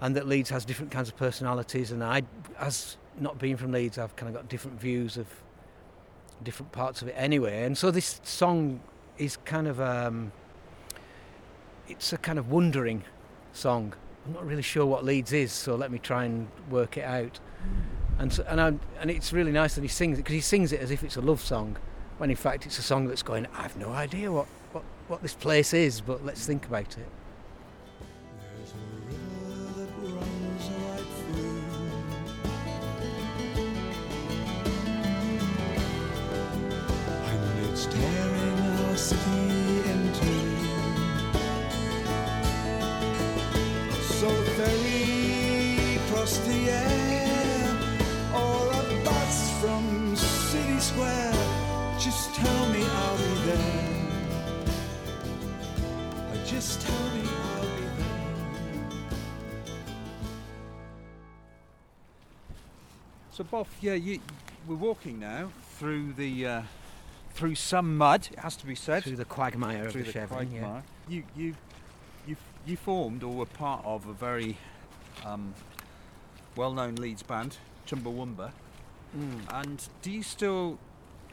and 0.02 0.14
that 0.16 0.28
Leeds 0.28 0.50
has 0.50 0.66
different 0.66 0.92
kinds 0.92 1.08
of 1.08 1.16
personalities. 1.16 1.92
And 1.92 2.04
I, 2.04 2.24
as 2.58 2.98
not 3.18 3.38
being 3.38 3.56
from 3.56 3.72
Leeds, 3.72 3.96
I've 3.96 4.14
kind 4.16 4.28
of 4.28 4.34
got 4.34 4.50
different 4.50 4.78
views 4.78 5.16
of 5.16 5.28
different 6.42 6.72
parts 6.72 7.00
of 7.00 7.08
it 7.08 7.14
anyway. 7.16 7.62
And 7.62 7.78
so 7.78 7.90
this 7.90 8.20
song 8.22 8.80
is 9.16 9.38
kind 9.46 9.66
of 9.66 9.80
um, 9.80 10.30
it's 11.88 12.12
a 12.12 12.18
kind 12.18 12.38
of 12.38 12.50
wondering 12.50 13.02
song. 13.56 13.94
I'm 14.26 14.32
not 14.32 14.46
really 14.46 14.62
sure 14.62 14.86
what 14.86 15.04
Leeds 15.04 15.32
is, 15.32 15.52
so 15.52 15.76
let 15.76 15.90
me 15.90 15.98
try 15.98 16.24
and 16.24 16.48
work 16.70 16.96
it 16.96 17.04
out. 17.04 17.38
And 18.18 18.32
so, 18.32 18.44
and 18.48 18.60
I, 18.60 18.66
and 19.00 19.10
it's 19.10 19.32
really 19.32 19.52
nice 19.52 19.74
that 19.74 19.82
he 19.82 19.88
sings 19.88 20.18
it 20.18 20.22
because 20.22 20.34
he 20.34 20.40
sings 20.40 20.72
it 20.72 20.80
as 20.80 20.90
if 20.90 21.02
it's 21.02 21.16
a 21.16 21.20
love 21.20 21.40
song, 21.40 21.76
when 22.18 22.30
in 22.30 22.36
fact 22.36 22.66
it's 22.66 22.78
a 22.78 22.82
song 22.82 23.06
that's 23.06 23.22
going. 23.22 23.46
I've 23.56 23.76
no 23.76 23.90
idea 23.90 24.32
what, 24.32 24.46
what, 24.72 24.84
what 25.08 25.22
this 25.22 25.34
place 25.34 25.74
is, 25.74 26.00
but 26.00 26.24
let's 26.24 26.46
think 26.46 26.66
about 26.66 26.96
it. 26.98 27.08
So, 63.36 63.44
Bob, 63.44 63.66
yeah, 63.82 63.92
you, 63.92 64.20
we're 64.66 64.76
walking 64.76 65.20
now 65.20 65.50
through 65.78 66.14
the 66.14 66.46
uh, 66.46 66.62
through 67.34 67.54
some 67.56 67.98
mud. 67.98 68.28
It 68.32 68.38
has 68.38 68.56
to 68.56 68.64
be 68.66 68.74
said 68.74 69.02
Through 69.04 69.16
the 69.16 69.26
quagmire 69.26 69.90
through 69.90 70.00
of 70.00 70.06
the, 70.06 70.12
the 70.12 70.18
Chevin. 70.20 70.54
Yeah. 70.54 70.80
You 71.06 71.22
you 71.36 71.54
you 72.26 72.36
you 72.64 72.78
formed 72.78 73.22
or 73.22 73.34
were 73.34 73.44
part 73.44 73.84
of 73.84 74.06
a 74.06 74.14
very 74.14 74.56
um, 75.22 75.52
well-known 76.56 76.94
Leeds 76.94 77.22
band, 77.22 77.58
Chumbawamba. 77.86 78.52
Mm. 79.14 79.40
And 79.50 79.86
do 80.00 80.10
you 80.10 80.22
still 80.22 80.78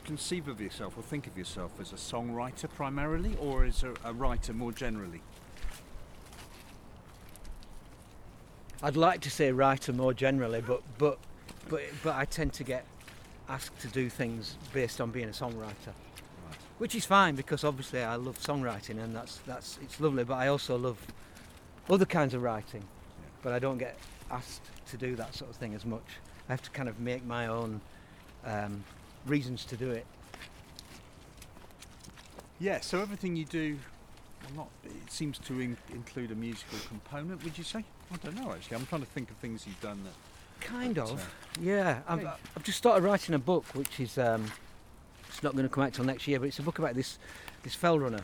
conceive 0.04 0.50
of 0.50 0.60
yourself 0.60 0.98
or 0.98 1.04
think 1.04 1.26
of 1.26 1.38
yourself 1.38 1.72
as 1.80 1.94
a 1.94 1.96
songwriter 1.96 2.70
primarily, 2.70 3.38
or 3.40 3.64
as 3.64 3.82
a, 3.82 3.94
a 4.04 4.12
writer 4.12 4.52
more 4.52 4.74
generally? 4.74 5.22
I'd 8.82 8.98
like 8.98 9.22
to 9.22 9.30
say 9.30 9.54
writer 9.54 9.94
more 9.94 10.14
generally, 10.14 10.60
but 10.60 10.82
but 10.98 11.18
but 11.70 11.82
but 12.04 12.16
I 12.16 12.26
tend 12.26 12.54
to 12.54 12.64
get 12.64 12.86
asked 13.50 13.80
to 13.82 13.88
do 13.88 14.10
things 14.10 14.58
based 14.74 15.02
on 15.02 15.12
being 15.12 15.30
a 15.30 15.32
songwriter, 15.32 15.94
which 16.78 16.96
is 16.96 17.06
fine 17.06 17.36
because 17.36 17.64
obviously 17.64 18.02
I 18.02 18.16
love 18.16 18.40
songwriting 18.40 19.04
and 19.04 19.16
that's 19.16 19.38
that's 19.46 19.80
it's 19.82 20.00
lovely. 20.00 20.24
But 20.24 20.36
I 20.36 20.48
also 20.48 20.78
love 20.78 20.98
other 21.90 22.06
kinds 22.06 22.34
of 22.34 22.42
writing, 22.42 22.84
but 23.42 23.54
I 23.54 23.60
don't 23.60 23.78
get 23.78 23.98
asked 24.32 24.62
to 24.88 24.98
do 24.98 25.16
that 25.16 25.36
sort 25.36 25.52
of 25.52 25.58
thing 25.58 25.74
as 25.74 25.86
much. 25.86 26.06
I 26.50 26.54
have 26.54 26.62
to 26.64 26.72
kind 26.72 26.90
of 26.90 27.00
make 27.00 27.26
my 27.26 27.48
own 27.48 27.82
um, 28.46 28.84
reasons 29.26 29.66
to 29.66 29.78
do 29.78 29.92
it. 29.92 30.06
Yeah. 32.60 32.80
So 32.82 33.02
everything 33.02 33.36
you 33.36 33.46
do, 33.46 33.78
not 34.56 34.68
it 34.86 35.12
seems 35.12 35.38
to 35.40 35.60
in- 35.60 35.78
include 35.92 36.32
a 36.32 36.36
musical 36.36 36.80
component. 36.88 37.44
Would 37.44 37.58
you 37.58 37.64
say? 37.64 37.84
I 38.12 38.18
don't 38.18 38.36
know 38.36 38.52
actually. 38.52 38.78
I'm 38.78 38.86
trying 38.86 39.02
to 39.02 39.08
think 39.08 39.32
of 39.32 39.38
things 39.38 39.66
you've 39.66 39.82
done 39.82 40.04
that. 40.04 40.14
Kind 40.64 40.98
of, 40.98 41.34
yeah. 41.60 42.02
I've. 42.08 42.26
I've 42.26 42.64
just 42.64 42.78
started 42.78 43.04
writing 43.04 43.36
a 43.36 43.40
book, 43.40 43.66
which 43.74 44.00
is 44.00 44.18
um, 44.18 44.46
it's 45.28 45.44
not 45.44 45.54
going 45.54 45.64
to 45.66 45.70
come 45.70 45.84
out 45.84 45.94
till 45.94 46.06
next 46.06 46.28
year, 46.28 46.40
but 46.40 46.48
it's 46.48 46.60
a 46.60 46.64
book 46.64 46.80
about 46.80 46.96
this 46.96 47.20
this 47.64 47.76
fell 47.76 48.00
runner 48.00 48.22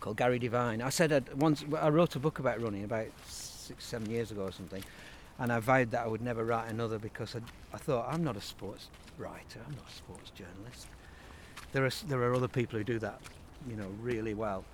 called 0.00 0.16
Gary 0.16 0.38
Devine. 0.38 0.82
I 0.82 0.90
said 0.90 1.12
I'd 1.12 1.32
once 1.34 1.64
I 1.80 1.88
wrote 1.88 2.14
a 2.16 2.18
book 2.18 2.38
about 2.38 2.60
running 2.60 2.84
about 2.84 3.06
six, 3.26 3.84
seven 3.84 4.10
years 4.10 4.30
ago 4.30 4.42
or 4.42 4.52
something, 4.52 4.82
and 5.38 5.52
I 5.52 5.60
vowed 5.60 5.90
that 5.92 6.04
I 6.04 6.06
would 6.06 6.22
never 6.22 6.44
write 6.44 6.70
another 6.70 6.98
because 6.98 7.34
I, 7.34 7.40
I 7.72 7.78
thought 7.78 8.06
I'm 8.10 8.22
not 8.22 8.36
a 8.36 8.40
sports 8.40 8.88
writer, 9.18 9.60
I'm 9.66 9.74
not 9.74 9.88
a 9.88 9.94
sports 9.94 10.30
journalist. 10.30 10.88
There 11.72 11.84
are 11.84 11.90
there 12.06 12.22
are 12.22 12.34
other 12.34 12.48
people 12.48 12.78
who 12.78 12.84
do 12.84 12.98
that, 12.98 13.20
you 13.68 13.76
know, 13.76 13.88
really 14.00 14.34
well. 14.34 14.64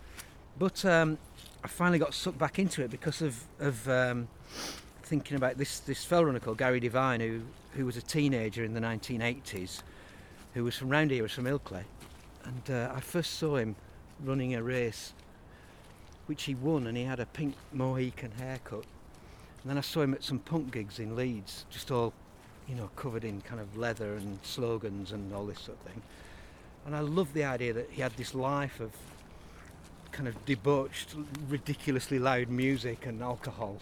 But 0.58 0.84
um, 0.84 1.18
I 1.64 1.68
finally 1.68 1.98
got 1.98 2.12
sucked 2.12 2.38
back 2.38 2.58
into 2.58 2.82
it 2.82 2.90
because 2.90 3.22
of 3.22 3.44
of 3.58 3.88
um, 3.88 4.28
thinking 5.10 5.36
about 5.36 5.58
this 5.58 5.80
this 5.80 6.04
fell 6.04 6.24
runner 6.24 6.38
called 6.38 6.56
Gary 6.56 6.78
Devine, 6.78 7.18
who 7.18 7.40
who 7.72 7.84
was 7.84 7.96
a 7.96 8.02
teenager 8.02 8.62
in 8.62 8.74
the 8.74 8.80
1980s, 8.80 9.82
who 10.54 10.62
was 10.62 10.76
from 10.76 10.88
round 10.88 11.10
here, 11.10 11.24
was 11.24 11.32
from 11.32 11.46
Ilkley, 11.46 11.82
and 12.44 12.70
uh, 12.70 12.92
I 12.94 13.00
first 13.00 13.34
saw 13.34 13.56
him 13.56 13.74
running 14.22 14.54
a 14.54 14.62
race, 14.62 15.12
which 16.26 16.44
he 16.44 16.54
won, 16.54 16.86
and 16.86 16.96
he 16.96 17.02
had 17.02 17.18
a 17.18 17.26
pink 17.26 17.56
Mohican 17.72 18.30
haircut. 18.38 18.84
And 19.62 19.70
then 19.70 19.78
I 19.78 19.80
saw 19.80 20.02
him 20.02 20.14
at 20.14 20.22
some 20.22 20.38
punk 20.38 20.72
gigs 20.72 21.00
in 21.00 21.16
Leeds, 21.16 21.64
just 21.70 21.90
all, 21.90 22.12
you 22.68 22.76
know, 22.76 22.88
covered 22.94 23.24
in 23.24 23.40
kind 23.40 23.60
of 23.60 23.76
leather 23.76 24.14
and 24.14 24.38
slogans 24.42 25.10
and 25.10 25.34
all 25.34 25.44
this 25.44 25.58
sort 25.58 25.76
of 25.78 25.92
thing. 25.92 26.02
And 26.86 26.94
I 26.94 27.00
loved 27.00 27.34
the 27.34 27.44
idea 27.44 27.72
that 27.72 27.90
he 27.90 28.00
had 28.00 28.12
this 28.12 28.32
life 28.32 28.78
of 28.78 28.92
kind 30.12 30.28
of 30.28 30.44
debauched, 30.44 31.16
ridiculously 31.48 32.20
loud 32.20 32.48
music 32.48 33.06
and 33.06 33.22
alcohol, 33.22 33.78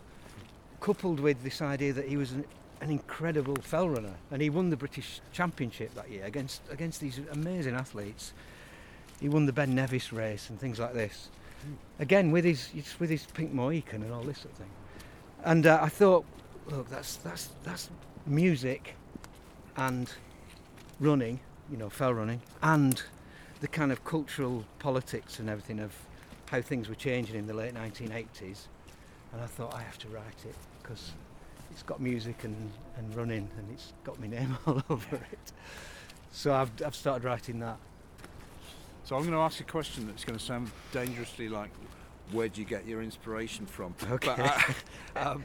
coupled 0.80 1.20
with 1.20 1.42
this 1.42 1.60
idea 1.60 1.92
that 1.92 2.08
he 2.08 2.16
was 2.16 2.32
an, 2.32 2.44
an 2.80 2.90
incredible 2.90 3.56
fell 3.56 3.88
runner, 3.88 4.14
and 4.30 4.40
he 4.40 4.50
won 4.50 4.70
the 4.70 4.76
British 4.76 5.20
Championship 5.32 5.94
that 5.94 6.10
year 6.10 6.24
against 6.24 6.62
against 6.70 7.00
these 7.00 7.20
amazing 7.32 7.74
athletes. 7.74 8.32
He 9.20 9.28
won 9.28 9.46
the 9.46 9.52
Ben 9.52 9.74
Nevis 9.74 10.12
race 10.12 10.48
and 10.48 10.60
things 10.60 10.78
like 10.78 10.94
this. 10.94 11.28
Again, 11.98 12.30
with 12.30 12.44
his 12.44 12.70
with 12.98 13.10
his 13.10 13.26
pink 13.26 13.52
Mohican 13.52 14.02
and 14.02 14.12
all 14.12 14.22
this 14.22 14.38
sort 14.38 14.52
of 14.52 14.58
thing. 14.58 14.70
And 15.44 15.66
uh, 15.66 15.78
I 15.82 15.88
thought, 15.88 16.24
look, 16.68 16.88
that's 16.88 17.16
that's 17.16 17.50
that's 17.64 17.90
music 18.26 18.94
and 19.76 20.12
running, 21.00 21.40
you 21.70 21.76
know, 21.76 21.88
fell 21.88 22.14
running, 22.14 22.40
and 22.62 23.02
the 23.60 23.68
kind 23.68 23.90
of 23.90 24.04
cultural 24.04 24.64
politics 24.78 25.38
and 25.38 25.48
everything 25.48 25.80
of 25.80 25.92
how 26.50 26.60
things 26.60 26.88
were 26.88 26.94
changing 26.94 27.36
in 27.36 27.46
the 27.46 27.54
late 27.54 27.74
1980s. 27.74 28.66
And 29.32 29.42
I 29.42 29.46
thought 29.46 29.74
I 29.74 29.82
have 29.82 29.98
to 29.98 30.08
write 30.08 30.44
it 30.44 30.54
because 30.82 31.12
it's 31.70 31.82
got 31.82 32.00
music 32.00 32.44
and, 32.44 32.70
and 32.96 33.14
running 33.14 33.48
and 33.58 33.68
it's 33.72 33.92
got 34.04 34.18
my 34.20 34.26
name 34.26 34.56
all 34.66 34.82
over 34.88 35.16
it. 35.16 35.52
So 36.32 36.54
I've, 36.54 36.70
I've 36.84 36.94
started 36.94 37.24
writing 37.24 37.60
that. 37.60 37.78
So 39.04 39.16
I'm 39.16 39.22
going 39.22 39.34
to 39.34 39.40
ask 39.40 39.60
a 39.60 39.64
question 39.64 40.06
that's 40.06 40.24
going 40.24 40.38
to 40.38 40.44
sound 40.44 40.70
dangerously 40.92 41.48
like, 41.48 41.70
where 42.32 42.48
do 42.48 42.60
you 42.60 42.66
get 42.66 42.86
your 42.86 43.02
inspiration 43.02 43.64
from? 43.66 43.94
Okay. 44.10 44.34
But, 44.36 44.40
uh, 44.40 44.60
um, 45.30 45.44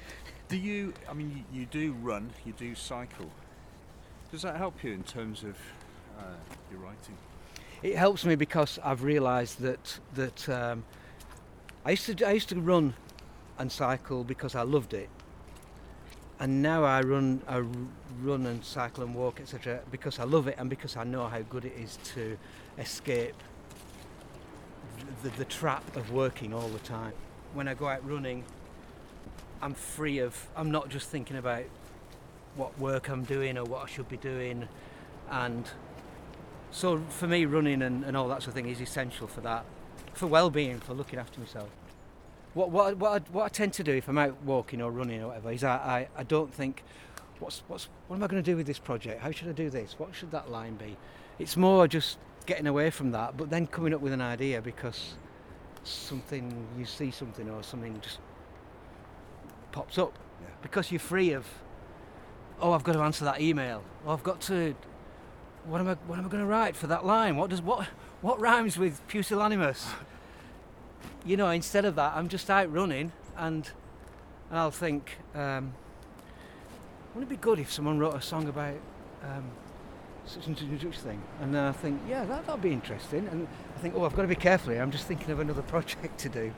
do 0.50 0.58
you? 0.58 0.94
I 1.10 1.14
mean, 1.14 1.46
you, 1.52 1.62
you 1.62 1.66
do 1.66 1.94
run, 1.94 2.30
you 2.46 2.54
do 2.54 2.76
cycle. 2.76 3.32
Does 4.32 4.42
that 4.42 4.58
help 4.58 4.84
you 4.84 4.92
in 4.92 5.04
terms 5.04 5.44
of 5.44 5.56
uh, 6.20 6.24
your 6.70 6.82
writing? 6.82 7.18
It 7.82 7.96
helps 7.96 8.26
me 8.26 8.36
because 8.36 8.80
I've 8.84 9.04
realised 9.04 9.62
that 9.62 10.00
that 10.16 10.50
um, 10.50 10.84
I 11.86 11.92
used 11.92 12.18
to 12.18 12.28
I 12.28 12.32
used 12.32 12.50
to 12.50 12.60
run 12.60 12.94
and 13.58 13.72
cycle 13.72 14.24
because 14.24 14.56
I 14.56 14.64
loved 14.64 14.94
it, 14.94 15.10
and 16.40 16.62
now 16.62 16.84
I 16.84 17.02
run 17.02 17.42
I 17.48 17.64
run 18.22 18.46
and 18.46 18.64
cycle 18.64 19.04
and 19.04 19.16
walk 19.16 19.40
etc. 19.40 19.82
because 19.92 20.20
I 20.20 20.24
love 20.24 20.48
it 20.48 20.56
and 20.58 20.70
because 20.70 20.98
I 20.98 21.04
know 21.04 21.28
how 21.28 21.42
good 21.42 21.66
it 21.66 21.74
is 21.78 21.98
to 22.16 22.38
escape 22.78 23.36
the, 25.22 25.30
the 25.30 25.46
trap 25.46 25.96
of 25.96 26.12
working 26.12 26.54
all 26.54 26.70
the 26.70 26.80
time. 26.80 27.14
When 27.54 27.68
I 27.68 27.74
go 27.74 27.88
out 27.88 28.08
running, 28.08 28.44
I'm 29.62 29.74
free 29.74 30.20
of 30.20 30.48
I'm 30.56 30.72
not 30.72 30.90
just 30.90 31.10
thinking 31.10 31.38
about 31.38 31.64
what 32.56 32.78
work 32.80 33.10
I'm 33.10 33.24
doing 33.24 33.58
or 33.58 33.64
what 33.64 33.84
I 33.84 33.88
should 33.88 34.10
be 34.10 34.18
doing, 34.18 34.68
and 35.30 35.70
so 36.74 37.00
for 37.10 37.28
me, 37.28 37.46
running 37.46 37.84
and, 37.84 38.04
and 38.04 38.18
all 38.18 38.28
that 38.30 38.42
sort 38.42 38.50
of 38.50 38.54
thing 38.56 38.68
is 38.68 38.82
essential 38.82 39.28
for 39.28 39.42
that, 39.42 39.64
for 40.14 40.26
well-being, 40.26 40.80
for 40.80 40.94
looking 40.94 41.20
after 41.20 41.40
myself. 41.40 41.70
What 42.54 42.70
what 42.70 42.98
what 42.98 43.12
I, 43.12 43.32
what 43.32 43.44
I 43.46 43.48
tend 43.50 43.74
to 43.74 43.84
do 43.84 43.94
if 43.94 44.08
I'm 44.08 44.18
out 44.18 44.42
walking 44.44 44.82
or 44.82 44.92
running 44.92 45.22
or 45.22 45.28
whatever 45.30 45.52
is 45.52 45.64
I, 45.64 45.76
I, 45.76 46.08
I 46.18 46.24
don't 46.24 46.54
think, 46.54 46.84
what's 47.40 47.64
what's 47.68 47.88
what 48.08 48.18
am 48.18 48.24
I 48.24 48.28
going 48.28 48.44
to 48.44 48.52
do 48.52 48.56
with 48.56 48.68
this 48.68 48.80
project? 48.80 49.22
How 49.22 49.32
should 49.32 49.50
I 49.50 49.54
do 49.54 49.70
this? 49.70 49.96
What 49.98 50.14
should 50.14 50.32
that 50.32 50.52
line 50.52 50.76
be? 50.76 50.98
It's 51.40 51.58
more 51.58 51.88
just 51.88 52.20
getting 52.46 52.68
away 52.68 52.90
from 52.90 53.12
that, 53.12 53.38
but 53.38 53.50
then 53.50 53.66
coming 53.68 53.94
up 53.94 54.02
with 54.02 54.14
an 54.14 54.22
idea 54.22 54.62
because 54.62 55.16
something 55.84 56.68
you 56.78 56.86
see 56.86 57.12
something 57.12 57.50
or 57.50 57.64
something 57.64 58.00
just 58.02 58.20
pops 59.72 59.98
up 59.98 60.14
Yeah. 60.42 60.48
because 60.62 60.92
you're 60.92 61.00
free 61.00 61.32
of. 61.34 61.46
Oh, 62.62 62.72
I've 62.72 62.84
got 62.84 62.94
to 62.94 63.00
answer 63.02 63.26
that 63.26 63.42
email. 63.42 63.84
Oh, 64.06 64.14
I've 64.14 64.24
got 64.24 64.40
to 64.42 64.76
what 65.66 65.82
am 65.82 65.88
I 65.88 65.96
what 66.06 66.20
am 66.20 66.26
I 66.26 66.30
going 66.30 66.44
to 66.44 66.48
write 66.50 66.76
for 66.76 66.86
that 66.88 67.04
line? 67.06 67.36
What 67.36 67.50
does 67.50 67.62
what 67.62 67.88
what 68.22 68.40
rhymes 68.40 68.78
with 68.78 69.02
pusillanimous? 69.08 69.88
you 71.26 71.38
know, 71.38 71.50
instead 71.50 71.86
of 71.86 71.96
that, 71.96 72.14
I'm 72.16 72.28
just 72.28 72.50
out 72.50 72.72
running, 72.72 73.12
and 73.38 73.70
and 74.50 74.60
I'll 74.60 74.72
think, 74.72 75.18
um, 75.34 75.74
wouldn't 77.14 77.32
it 77.32 77.36
be 77.36 77.42
good 77.42 77.60
if 77.60 77.72
someone 77.72 77.98
wrote 78.00 78.16
a 78.16 78.22
song 78.22 78.48
about 78.48 78.76
um, 79.24 79.46
such 80.26 80.48
and 80.48 80.58
such 80.58 81.00
thing? 81.00 81.22
And 81.42 81.56
then 81.56 81.64
I 81.64 81.72
think, 81.72 82.02
yeah, 82.08 82.26
that 82.26 82.46
that'd 82.46 82.62
be 82.62 82.72
interesting. 82.72 83.28
And 83.30 83.48
I 83.76 83.80
think, 83.80 83.96
oh, 83.96 84.06
I've 84.06 84.16
got 84.16 84.24
to 84.24 84.28
be 84.28 84.36
careful 84.36 84.74
here. 84.74 84.82
I'm 84.82 84.92
just 84.92 85.08
thinking 85.08 85.32
of 85.32 85.40
another 85.40 85.62
project 85.74 86.20
to 86.20 86.30
do. 86.30 86.54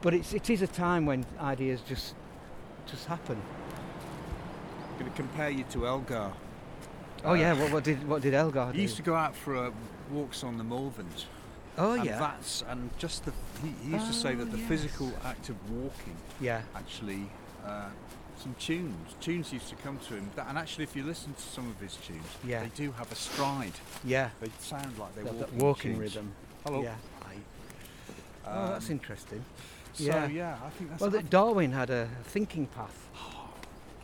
But 0.00 0.14
it's 0.14 0.34
it 0.34 0.50
is 0.50 0.62
a 0.62 0.66
time 0.66 1.06
when 1.06 1.24
ideas 1.40 1.80
just 1.82 2.14
just 2.86 3.06
happen. 3.06 3.40
I'm 4.90 4.98
going 4.98 5.10
to 5.10 5.16
compare 5.16 5.50
you 5.50 5.64
to 5.70 5.86
Elgar. 5.86 6.32
Oh 7.24 7.34
yeah, 7.34 7.52
what, 7.52 7.72
what 7.72 7.84
did 7.84 8.06
what 8.08 8.22
did 8.22 8.34
Elgar 8.34 8.72
do? 8.72 8.76
He 8.76 8.82
used 8.82 8.96
to 8.96 9.02
go 9.02 9.14
out 9.14 9.36
for 9.36 9.56
uh, 9.56 9.70
walks 10.10 10.42
on 10.42 10.58
the 10.58 10.64
Malverns. 10.64 11.26
Oh 11.78 11.92
and 11.92 12.04
yeah, 12.04 12.18
that's 12.18 12.62
and 12.68 12.90
just 12.98 13.24
the 13.24 13.32
he, 13.62 13.72
he 13.86 13.92
used 13.94 14.06
to 14.06 14.12
say 14.12 14.32
Oh, 14.32 14.36
that 14.36 14.50
the 14.52 14.58
yes. 14.58 14.68
physical 14.68 15.12
act 15.24 15.48
of 15.48 15.56
walking 15.70 16.16
yeah. 16.40 16.62
actually 16.74 17.28
uh, 17.64 17.88
some 18.38 18.54
tunes 18.58 19.14
tunes 19.20 19.52
used 19.52 19.68
to 19.68 19.76
come 19.76 19.98
to 20.08 20.14
him 20.14 20.28
that, 20.36 20.48
and 20.48 20.58
actually 20.58 20.84
if 20.84 20.94
you 20.96 21.02
listen 21.04 21.32
to 21.34 21.40
some 21.42 21.68
of 21.68 21.78
his 21.80 21.96
tunes 21.96 22.24
Yeah. 22.46 22.62
they 22.62 22.68
do 22.70 22.92
have 22.92 23.10
a 23.10 23.14
stride 23.14 23.72
Yeah, 24.04 24.30
they 24.40 24.48
sound 24.58 24.98
like 24.98 25.14
they're 25.14 25.24
that, 25.24 25.32
walking, 25.34 25.58
that 25.58 25.64
walking 25.64 25.98
rhythm. 25.98 26.32
hello 26.66 26.82
Yeah. 26.82 26.94
Hi. 27.24 27.36
oh, 28.46 28.68
that's 28.72 28.86
Um, 28.86 28.92
interesting. 28.92 29.44
so 29.94 30.04
yeah. 30.04 30.26
yeah 30.28 30.56
I 30.64 30.70
think 30.70 30.90
that's 30.90 31.00
Well, 31.02 31.10
think- 31.10 31.30
Darwin 31.30 31.72
had 31.72 31.90
a 31.90 32.08
thinking 32.24 32.66
path, 32.66 33.08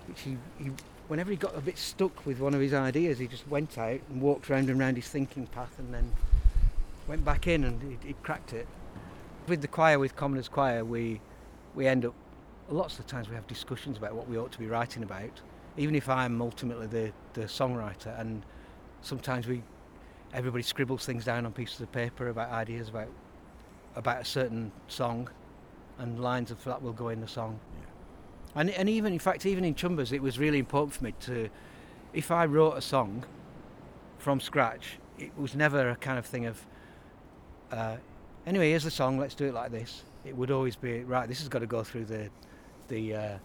which 0.07 0.21
he, 0.23 0.37
he, 0.59 0.71
whenever 1.09 1.31
he 1.31 1.37
got 1.37 1.57
a 1.57 1.61
bit 1.61 1.77
stuck 1.79 2.25
with 2.25 2.39
one 2.39 2.55
of 2.55 2.61
his 2.61 2.73
ideas, 2.75 3.19
he 3.19 3.27
just 3.27 3.47
went 3.49 3.77
out 3.79 4.01
and 4.11 4.21
walked 4.23 4.49
round 4.49 4.69
and 4.71 4.79
round 4.79 4.97
his 4.97 5.09
thinking 5.09 5.47
path, 5.49 5.79
and 5.79 5.93
then 5.93 6.13
went 7.09 7.25
back 7.25 7.47
in 7.47 7.65
and 7.65 7.99
he, 8.05 8.15
cracked 8.23 8.53
it. 8.53 8.69
With 9.47 9.63
the 9.63 9.69
choir, 9.69 9.99
with 9.99 10.15
Commoners 10.15 10.49
Choir, 10.49 10.85
we 10.85 11.21
we 11.75 11.87
end 11.87 12.05
up 12.05 12.15
lots 12.69 12.99
of 12.99 13.07
the 13.07 13.11
times 13.11 13.29
we 13.29 13.35
have 13.35 13.47
discussions 13.47 13.97
about 13.97 14.15
what 14.15 14.29
we 14.29 14.37
ought 14.37 14.53
to 14.53 14.59
be 14.59 14.67
writing 14.67 15.03
about 15.03 15.41
even 15.79 15.95
if 15.95 16.09
I'm 16.09 16.43
ultimately 16.43 16.89
the, 16.89 17.13
the 17.35 17.43
songwriter, 17.43 18.19
and 18.21 18.45
sometimes 19.01 19.47
we 19.47 19.63
everybody 20.35 20.63
scribbles 20.63 21.07
things 21.07 21.25
down 21.25 21.47
on 21.47 21.53
pieces 21.53 21.81
of 21.81 21.91
paper 21.91 22.29
about 22.29 22.51
ideas 22.51 22.89
about 22.91 23.09
about 23.95 24.21
a 24.21 24.25
certain 24.25 24.73
song, 24.89 25.31
and 25.99 26.21
lines 26.21 26.51
of 26.51 26.63
that 26.65 26.83
will 26.83 26.93
go 26.93 27.09
in 27.09 27.21
the 27.21 27.29
song. 27.29 27.59
And 28.55 28.71
and 28.71 28.89
even 28.89 29.13
in 29.13 29.21
fact, 29.21 29.47
even 29.47 29.65
in 29.65 29.75
Chumbers, 29.75 30.13
it 30.13 30.21
was 30.21 30.39
really 30.39 30.59
important 30.59 30.95
for 30.95 31.05
me 31.05 31.15
to, 31.21 31.49
if 32.13 32.31
I 32.31 32.45
wrote 32.45 32.77
a 32.77 32.83
song 32.83 33.25
from 34.19 34.41
scratch, 34.41 34.99
it 35.17 35.31
was 35.39 35.55
never 35.55 35.91
a 35.91 35.97
kind 35.97 36.19
of 36.19 36.27
thing 36.27 36.45
of. 36.45 36.67
Uh, 37.71 37.97
anyway, 38.47 38.71
here's 38.71 38.85
the 38.85 38.91
song. 38.91 39.19
Let's 39.19 39.35
do 39.35 39.47
it 39.47 39.55
like 39.55 39.71
this. 39.71 40.03
It 40.25 40.37
would 40.37 40.51
always 40.51 40.77
be 40.77 41.05
right. 41.05 41.29
This 41.29 41.41
has 41.41 41.49
got 41.49 41.61
to 41.61 41.67
go 41.67 41.83
through 41.83 42.07
the, 42.07 42.31
the. 42.89 43.15
Uh, 43.15 43.39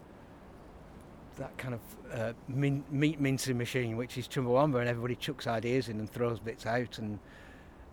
that 1.37 1.57
kind 1.57 1.73
of 1.73 1.79
uh, 2.13 2.33
min- 2.47 2.83
meat 2.91 3.19
mincing 3.19 3.57
machine, 3.57 3.97
which 3.97 4.17
is 4.17 4.27
Chumbawamba, 4.27 4.79
and 4.79 4.89
everybody 4.89 5.15
chucks 5.15 5.47
ideas 5.47 5.89
in 5.89 5.99
and 5.99 6.09
throws 6.09 6.39
bits 6.39 6.65
out 6.65 6.99
and 6.99 7.19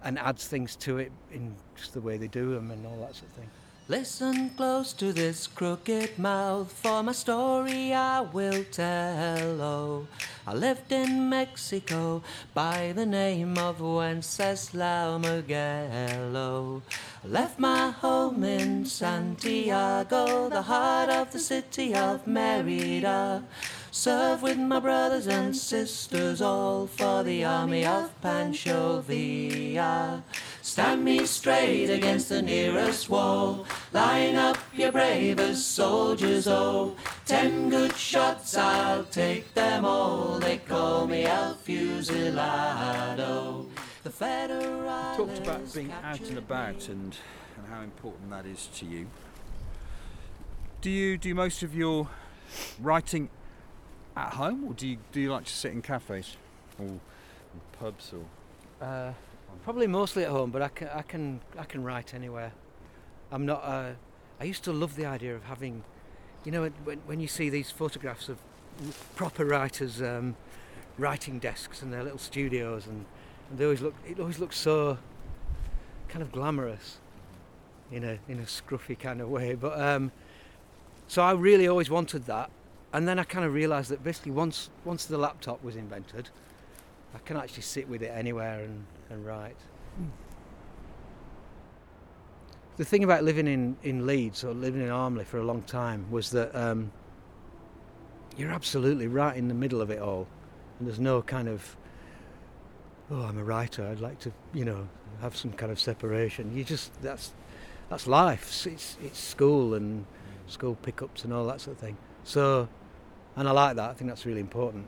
and 0.03 0.19
adds 0.19 0.47
things 0.47 0.77
to 0.77 0.99
it 0.99 1.13
in 1.31 1.55
just 1.77 1.93
the 1.93 2.01
way 2.01 2.17
they 2.17 2.29
do 2.29 2.55
them 2.55 2.71
and 2.71 2.87
all 2.87 2.97
that 3.01 3.15
sort 3.15 3.31
of 3.31 3.37
thing. 3.37 3.51
Listen 3.91 4.51
close 4.51 4.93
to 4.93 5.13
this 5.13 5.49
crooked 5.49 6.17
mouth, 6.17 6.71
for 6.71 7.03
my 7.03 7.11
story 7.11 7.93
I 7.93 8.21
will 8.21 8.63
tell. 8.71 9.61
Oh, 9.61 10.07
I 10.47 10.55
lived 10.55 10.93
in 10.93 11.29
Mexico 11.29 12.23
by 12.55 12.93
the 12.95 13.05
name 13.05 13.59
of 13.59 13.81
Wenceslao 13.81 15.19
Mugello. 15.19 16.37
Oh, 16.37 16.83
I 17.25 17.27
left 17.27 17.59
my 17.59 17.91
home 17.91 18.45
in 18.45 18.87
Santiago, 18.87 20.49
the 20.49 20.63
heart 20.63 21.11
of 21.11 21.33
the 21.33 21.41
city 21.41 21.93
of 21.93 22.29
Merida. 22.29 23.43
Served 23.93 24.45
with 24.45 24.57
my 24.57 24.79
brothers 24.79 25.27
and 25.27 25.57
sisters, 25.57 26.41
all 26.41 26.87
for 26.87 27.25
the 27.25 27.45
army 27.45 27.85
of 27.85 28.19
Pancho 28.23 29.01
Villa. 29.01 30.23
Stand 30.63 31.05
me 31.05 31.27
straight 31.27 31.91
against 31.91 32.29
the 32.29 32.41
nearest 32.41 33.11
wall. 33.11 33.67
Line 33.93 34.37
up 34.37 34.59
your 34.73 34.93
bravest 34.93 35.75
soldiers, 35.75 36.47
oh. 36.47 36.95
Ten 37.27 37.69
good 37.69 37.97
shots, 37.97 38.57
I'll 38.57 39.03
take 39.05 39.53
them 39.55 39.85
all. 39.85 40.39
They 40.39 40.59
call 40.59 41.09
me 41.09 41.25
El 41.25 41.57
Fusilado. 41.57 43.67
The 44.05 44.11
federal. 44.11 44.63
You 44.63 45.27
talked 45.27 45.39
about 45.39 45.75
being 45.75 45.93
out 46.05 46.21
and 46.21 46.39
about 46.39 46.89
and, 46.89 47.17
and 47.57 47.67
how 47.69 47.83
important 47.83 48.31
that 48.31 48.47
is 48.47 48.69
to 48.77 48.87
you. 48.87 49.09
Do 50.81 50.91
you 50.91 51.19
do 51.19 51.35
most 51.35 51.65
of 51.65 51.75
your 51.75 52.09
writing 52.81 53.31
at 54.17 54.35
home, 54.35 54.65
or 54.65 54.75
do 54.75 54.87
you 54.87 54.99
do 55.13 55.21
you 55.21 55.33
like 55.33 55.45
to 55.45 55.53
sit 55.53 55.73
in 55.73 55.83
cafes 55.83 56.37
or 56.79 57.01
pubs 57.79 58.13
or? 58.13 58.85
Uh, 58.85 59.13
probably 59.65 59.87
mostly 59.87 60.25
at 60.25 60.31
home, 60.31 60.51
but 60.51 60.63
I 60.63 60.69
can 60.69 60.89
I 60.89 61.03
can 61.03 61.41
I 61.59 61.65
can 61.65 61.85
write 61.85 62.15
anywhere. 62.15 62.53
I'm 63.31 63.47
not. 63.47 63.63
Uh, 63.65 63.93
I 64.41 64.45
used 64.45 64.65
to 64.65 64.73
love 64.73 64.97
the 64.97 65.07
idea 65.07 65.35
of 65.35 65.45
having, 65.45 65.85
you 66.45 66.53
know, 66.53 66.71
when 66.85 66.99
when 67.07 67.21
you 67.21 67.29
see 67.29 67.51
these 67.51 67.71
photographs 67.71 68.29
of 68.29 68.39
proper 69.17 69.45
writers' 69.45 70.01
um, 70.01 70.37
writing 70.99 71.39
desks 71.39 71.83
and 71.83 71.93
their 71.93 72.03
little 72.03 72.19
studios, 72.19 72.87
and, 72.87 73.05
and 73.51 73.59
they 73.59 73.65
always 73.65 73.81
look. 73.81 73.95
It 74.07 74.19
always 74.19 74.39
looks 74.39 74.57
so 74.57 74.99
kind 76.09 76.23
of 76.23 76.33
glamorous, 76.33 76.99
in 77.93 78.05
a 78.05 78.19
in 78.29 78.39
a 78.41 78.45
scruffy 78.45 78.99
kind 78.99 79.21
of 79.21 79.29
way. 79.29 79.55
But 79.55 79.81
um, 79.81 80.11
so 81.09 81.23
I 81.23 81.33
really 81.33 81.69
always 81.69 81.91
wanted 81.91 82.27
that, 82.27 82.51
and 82.93 83.07
then 83.07 83.19
I 83.19 83.25
kind 83.25 83.45
of 83.45 83.53
realised 83.55 83.91
that 83.91 84.03
basically 84.03 84.33
once 84.33 84.71
once 84.85 85.07
the 85.07 85.19
laptop 85.19 85.63
was 85.63 85.77
invented, 85.77 86.31
I 87.15 87.19
can 87.19 87.37
actually 87.37 87.63
sit 87.63 87.89
with 87.89 88.03
it 88.03 88.11
anywhere 88.15 88.65
and, 88.65 88.85
and 89.11 89.25
write. 89.25 89.57
The 92.77 92.85
thing 92.85 93.05
about 93.05 93.25
living 93.25 93.47
in, 93.47 93.77
in 93.83 94.07
Leeds 94.07 94.43
or 94.43 94.55
living 94.55 94.81
in 94.81 94.89
Armley 94.89 95.25
for 95.25 95.39
a 95.39 95.45
long 95.45 95.63
time 95.63 96.07
was 96.11 96.31
that 96.31 96.55
um, 96.55 96.91
you're 98.37 98.51
absolutely 98.51 99.07
right 99.07 99.37
in 99.37 99.49
the 99.49 99.55
middle 99.55 99.83
of 99.83 99.91
it 99.91 100.01
all, 100.01 100.27
and 100.79 100.89
there's 100.89 101.01
no 101.01 101.21
kind 101.23 101.49
of 101.49 101.77
oh 103.11 103.23
I'm 103.23 103.39
a 103.39 103.45
writer 103.45 103.87
I'd 103.87 104.01
like 104.01 104.19
to 104.21 104.33
you 104.55 104.65
know 104.65 104.89
have 105.21 105.37
some 105.37 105.53
kind 105.53 105.71
of 105.71 105.79
separation. 105.79 106.57
You 106.57 106.65
just 106.65 106.91
that's 107.03 107.33
that's 107.89 108.07
life. 108.07 108.67
It's 108.67 108.97
it's, 109.03 109.19
school 109.19 109.75
and 109.75 110.07
school 110.47 110.77
pickups 110.77 111.25
and 111.25 111.33
all 111.33 111.47
that 111.47 111.61
sort 111.61 111.77
of 111.77 111.81
thing. 111.83 111.97
So, 112.25 112.69
and 113.37 113.49
I 113.49 113.53
like 113.53 113.77
that. 113.77 113.91
I 113.91 113.95
think 113.95 114.11
that's 114.11 114.27
really 114.27 114.41
important. 114.41 114.87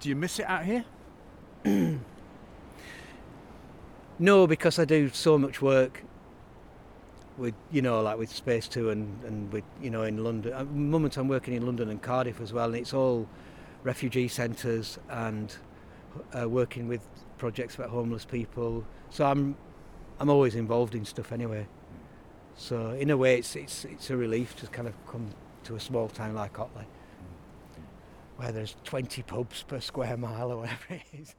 Do 0.00 0.08
you 0.08 0.16
miss 0.16 0.38
it 0.38 0.46
out 0.46 0.64
here? 0.64 0.84
No, 4.20 4.48
because 4.48 4.80
I 4.80 4.84
do 4.84 5.10
so 5.10 5.38
much 5.38 5.62
work 5.62 6.02
with, 7.36 7.54
you 7.70 7.82
know, 7.82 8.00
like 8.00 8.18
with 8.18 8.34
Space 8.34 8.66
Two 8.66 8.90
and, 8.90 9.22
and 9.22 9.52
with, 9.52 9.62
you 9.80 9.90
know, 9.90 10.02
in 10.02 10.24
London. 10.24 10.52
At 10.52 10.66
the 10.66 10.74
moment 10.74 11.16
I'm 11.16 11.28
working 11.28 11.54
in 11.54 11.64
London 11.64 11.88
and 11.88 12.02
Cardiff 12.02 12.40
as 12.40 12.52
well, 12.52 12.66
and 12.66 12.74
it's 12.74 12.92
all 12.92 13.28
refugee 13.84 14.26
centres 14.26 14.98
and 15.08 15.56
uh, 16.36 16.48
working 16.48 16.88
with 16.88 17.00
projects 17.38 17.76
about 17.76 17.90
homeless 17.90 18.24
people. 18.24 18.84
So 19.10 19.24
I'm, 19.24 19.56
I'm 20.18 20.28
always 20.28 20.56
involved 20.56 20.96
in 20.96 21.04
stuff 21.04 21.30
anyway. 21.30 21.68
So 22.56 22.90
in 22.90 23.10
a 23.10 23.16
way, 23.16 23.38
it's 23.38 23.54
it's 23.54 23.84
it's 23.84 24.10
a 24.10 24.16
relief 24.16 24.56
to 24.56 24.66
kind 24.66 24.88
of 24.88 24.94
come 25.06 25.30
to 25.62 25.76
a 25.76 25.80
small 25.80 26.08
town 26.08 26.34
like 26.34 26.58
Otley, 26.58 26.86
where 28.38 28.52
there's 28.52 28.76
20 28.84 29.22
pubs 29.24 29.64
per 29.64 29.80
square 29.80 30.16
mile 30.16 30.52
or 30.52 30.58
whatever 30.58 30.84
it 30.90 31.02
is. 31.12 31.34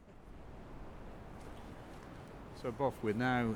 So, 2.61 2.71
Bob, 2.71 2.93
we're 3.01 3.13
now. 3.13 3.55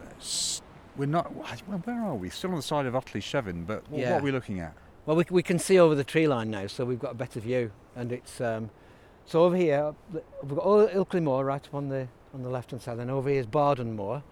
We're 0.96 1.08
not. 1.08 1.34
Well, 1.36 1.80
where 1.84 2.02
are 2.04 2.16
we? 2.16 2.30
Still 2.30 2.52
on 2.52 2.56
the 2.56 2.62
side 2.62 2.86
of 2.86 2.96
Otley 2.96 3.20
Chevin, 3.20 3.66
but 3.68 3.84
what, 3.90 4.00
Yeah. 4.00 4.14
what 4.14 4.22
are 4.22 4.24
we 4.24 4.32
looking 4.32 4.62
at? 4.62 4.74
Well, 5.06 5.18
we, 5.18 5.26
we 5.30 5.44
can 5.44 5.60
see 5.60 5.78
over 5.78 5.94
the 5.94 6.06
tree 6.06 6.26
line 6.28 6.50
now, 6.50 6.68
so 6.68 6.86
we've 6.86 7.00
got 7.00 7.12
a 7.12 7.16
better 7.16 7.42
view. 7.42 7.72
And 7.98 8.14
it's 8.14 8.40
um, 8.40 8.70
so 9.26 9.44
over 9.44 9.58
here 9.58 9.94
we've 10.14 10.56
got 10.56 10.64
all 10.64 10.88
Ilkley 10.88 11.22
Moor 11.22 11.44
right 11.44 11.66
up 11.66 11.74
on 11.76 11.90
the 11.90 12.08
on 12.34 12.44
the 12.44 12.50
left 12.50 12.72
hand 12.72 12.82
side, 12.82 12.98
and 13.00 13.12
over 13.12 13.30
here 13.30 13.42
is 13.42 13.46
Barden 13.46 13.94
Moor, 13.98 14.24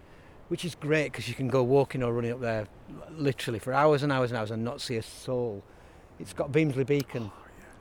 which 0.48 0.64
is 0.64 0.74
great 0.74 1.12
because 1.12 1.28
you 1.28 1.34
can 1.34 1.48
go 1.48 1.62
walking 1.62 2.02
or 2.02 2.14
running 2.14 2.32
up 2.32 2.40
there 2.40 2.66
literally 3.10 3.58
for 3.58 3.74
hours 3.74 4.02
and 4.02 4.10
hours 4.10 4.30
and 4.30 4.38
hours 4.38 4.50
and 4.50 4.64
not 4.64 4.80
see 4.80 4.96
a 4.96 5.02
soul. 5.02 5.62
It's 6.18 6.32
got 6.32 6.50
Beamsley 6.50 6.84
Beacon 6.84 7.30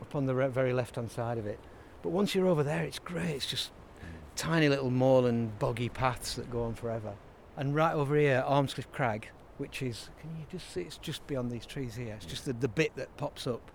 up 0.01 0.15
on 0.15 0.25
the 0.25 0.35
re- 0.35 0.47
very 0.47 0.73
left 0.73 0.95
hand 0.95 1.11
side 1.11 1.37
of 1.37 1.45
it. 1.45 1.59
But 2.01 2.09
once 2.09 2.33
you're 2.33 2.47
over 2.47 2.63
there, 2.63 2.83
it's 2.83 2.99
great. 2.99 3.35
It's 3.35 3.45
just 3.45 3.71
mm. 3.99 4.05
tiny 4.35 4.69
little 4.69 4.89
moorland 4.89 5.59
boggy 5.59 5.89
paths 5.89 6.35
that 6.35 6.49
go 6.49 6.63
on 6.63 6.73
forever. 6.73 7.13
And 7.57 7.75
right 7.75 7.93
over 7.93 8.15
here, 8.15 8.43
Almscliff 8.45 8.91
Crag, 8.91 9.29
which 9.57 9.81
is, 9.81 10.09
can 10.19 10.29
you 10.31 10.45
just 10.51 10.71
see, 10.73 10.81
it's 10.81 10.97
just 10.97 11.25
beyond 11.27 11.51
these 11.51 11.65
trees 11.65 11.95
here. 11.95 12.15
It's 12.15 12.25
just 12.25 12.45
the, 12.45 12.53
the 12.53 12.67
bit 12.67 12.95
that 12.95 13.15
pops 13.17 13.45
up. 13.45 13.71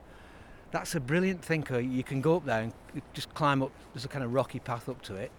That's 0.72 0.94
a 0.94 1.00
brilliant 1.00 1.44
thinker. 1.44 1.78
You 1.78 2.02
can 2.02 2.20
go 2.20 2.36
up 2.36 2.44
there 2.44 2.62
and 2.62 2.72
just 3.12 3.32
climb 3.34 3.62
up, 3.62 3.70
there's 3.94 4.04
a 4.04 4.08
kind 4.08 4.24
of 4.24 4.34
rocky 4.34 4.58
path 4.58 4.88
up 4.88 5.02
to 5.02 5.14
it. 5.14 5.30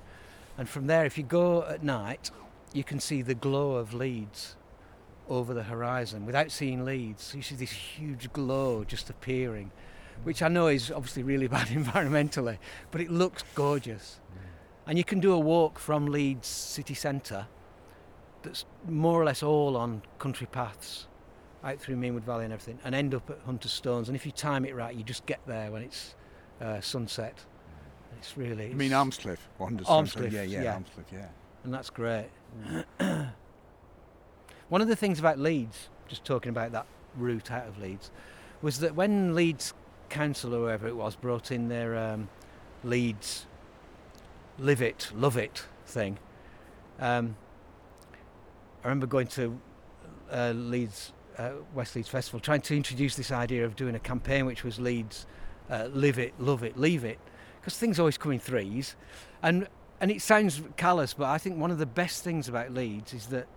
And 0.58 0.70
from 0.70 0.88
there, 0.88 1.06
if 1.06 1.18
you 1.18 1.24
go 1.24 1.64
at 1.64 1.84
night, 1.84 2.32
you 2.74 2.84
can 2.84 3.00
see 3.00 3.22
the 3.22 3.36
glow 3.36 3.76
of 3.76 3.94
Leeds 3.94 4.56
over 5.30 5.54
the 5.54 5.64
horizon 5.64 6.26
without 6.26 6.52
seeing 6.52 6.86
Leeds. 6.86 7.34
You 7.36 7.42
see 7.42 7.56
this 7.56 7.72
huge 7.72 8.32
glow 8.34 8.84
just 8.84 9.10
appearing, 9.10 9.72
which 10.24 10.42
I 10.42 10.48
know 10.48 10.68
is 10.68 10.92
obviously 10.92 11.24
really 11.24 11.48
bad 11.58 11.68
environmentally, 11.68 12.58
but 12.92 13.02
it 13.02 13.10
looks 13.12 13.44
gorgeous. 13.56 14.20
Mm. 14.34 14.40
And 14.88 14.98
you 14.98 15.04
can 15.04 15.20
do 15.20 15.34
a 15.34 15.40
walk 15.40 15.80
from 15.80 16.08
Leeds 16.08 16.48
city 16.48 16.94
centre 16.94 17.48
that's 18.44 18.66
more 18.88 19.20
or 19.22 19.26
less 19.26 19.44
all 19.44 19.76
on 19.76 20.02
country 20.20 20.48
paths 20.52 21.08
out 21.64 21.80
through 21.80 21.96
Meanwood 21.96 22.24
Valley 22.24 22.46
and 22.46 22.54
everything 22.54 22.80
and 22.86 22.94
end 22.96 23.14
up 23.16 23.30
at 23.30 23.40
Hunter's 23.46 23.72
Stones. 23.72 24.08
And 24.10 24.16
if 24.16 24.26
you 24.26 24.32
time 24.32 24.64
it 24.66 24.76
right, 24.76 24.96
you 24.96 25.04
just 25.04 25.26
get 25.26 25.40
there 25.48 25.72
when 25.72 25.82
it's 25.82 26.16
uh, 26.62 26.80
sunset. 26.82 27.36
Mm. 27.38 28.18
It's 28.20 28.38
really. 28.38 28.70
You 28.70 28.76
mean 28.76 28.92
it's- 28.92 29.00
Almscliff? 29.00 29.40
Wonders 29.60 29.88
Almscliff, 29.88 30.32
Yeah, 30.32 30.44
yeah, 30.44 30.64
yeah. 30.64 30.74
Almscliff, 30.76 31.06
yeah. 31.12 31.28
and 31.64 31.74
that's 31.74 31.90
great. 31.90 32.30
Mm. 33.00 33.32
One 34.70 34.82
of 34.82 34.88
the 34.88 34.96
things 34.96 35.20
about 35.20 35.40
Leeds, 35.40 35.90
just 36.08 36.26
talking 36.26 36.50
about 36.50 36.72
that 36.74 36.86
route 37.16 37.52
out 37.52 37.68
of 37.68 37.78
Leeds, 37.80 38.12
was 38.62 38.80
that 38.80 38.96
when 38.96 39.34
Leeds 39.36 39.74
Council 40.10 40.54
or 40.54 40.60
whoever 40.60 40.88
it 40.88 40.96
was 40.96 41.16
brought 41.16 41.52
in 41.52 41.68
their 41.68 41.98
um, 41.98 42.30
Leeds 42.84 43.46
live 44.60 44.82
it, 44.82 45.12
love 45.16 45.38
it 45.38 45.66
thing, 45.86 46.18
um, 47.00 47.36
I 48.84 48.88
remember 48.88 49.08
going 49.08 49.28
to 49.28 49.60
uh, 50.32 50.52
Leeds, 50.56 51.12
uh, 51.38 51.52
West 51.74 51.96
Leeds 51.96 52.08
Festival, 52.08 52.40
trying 52.40 52.62
to 52.62 52.76
introduce 52.76 53.16
this 53.16 53.32
idea 53.32 53.66
of 53.66 53.76
doing 53.76 53.96
a 53.96 54.00
campaign 54.00 54.46
which 54.46 54.64
was 54.64 54.80
Leeds 54.80 55.26
uh, 55.70 55.90
live 55.92 56.18
it, 56.18 56.34
love 56.40 56.64
it, 56.64 56.78
leave 56.78 57.04
it, 57.04 57.20
because 57.60 57.78
things 57.78 58.00
always 58.00 58.18
come 58.18 58.32
in 58.32 58.40
threes, 58.40 58.96
and 59.44 59.68
and 60.00 60.12
it 60.12 60.22
sounds 60.22 60.62
callous, 60.76 61.16
but 61.16 61.26
I 61.26 61.40
think 61.40 61.58
one 61.58 61.72
of 61.72 61.80
the 61.80 61.86
best 61.88 62.24
things 62.24 62.48
about 62.48 62.72
Leeds 62.72 63.14
is 63.14 63.28
that, 63.28 63.48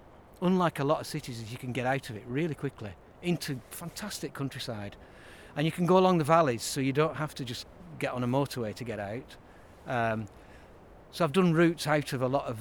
unlike 0.40 0.78
a 0.78 0.84
lot 0.84 1.00
of 1.00 1.06
cities, 1.06 1.40
is 1.42 1.52
you 1.52 1.58
can 1.58 1.72
get 1.72 1.84
out 1.84 2.08
of 2.08 2.16
it 2.16 2.22
really 2.26 2.54
quickly 2.54 2.92
into 3.22 3.60
fantastic 3.70 4.32
countryside, 4.32 4.96
and 5.56 5.66
you 5.66 5.72
can 5.72 5.86
go 5.86 5.98
along 5.98 6.18
the 6.18 6.24
valleys, 6.24 6.62
so 6.62 6.80
you 6.80 6.92
don't 6.92 7.16
have 7.16 7.34
to 7.34 7.44
just 7.44 7.66
get 7.98 8.12
on 8.12 8.24
a 8.24 8.26
motorway 8.26 8.74
to 8.74 8.84
get 8.84 8.98
out. 8.98 9.36
Um, 9.86 10.26
so 11.10 11.24
I've 11.24 11.32
done 11.32 11.52
routes 11.52 11.86
out 11.86 12.12
of 12.12 12.22
a 12.22 12.28
lot 12.28 12.46
of, 12.46 12.58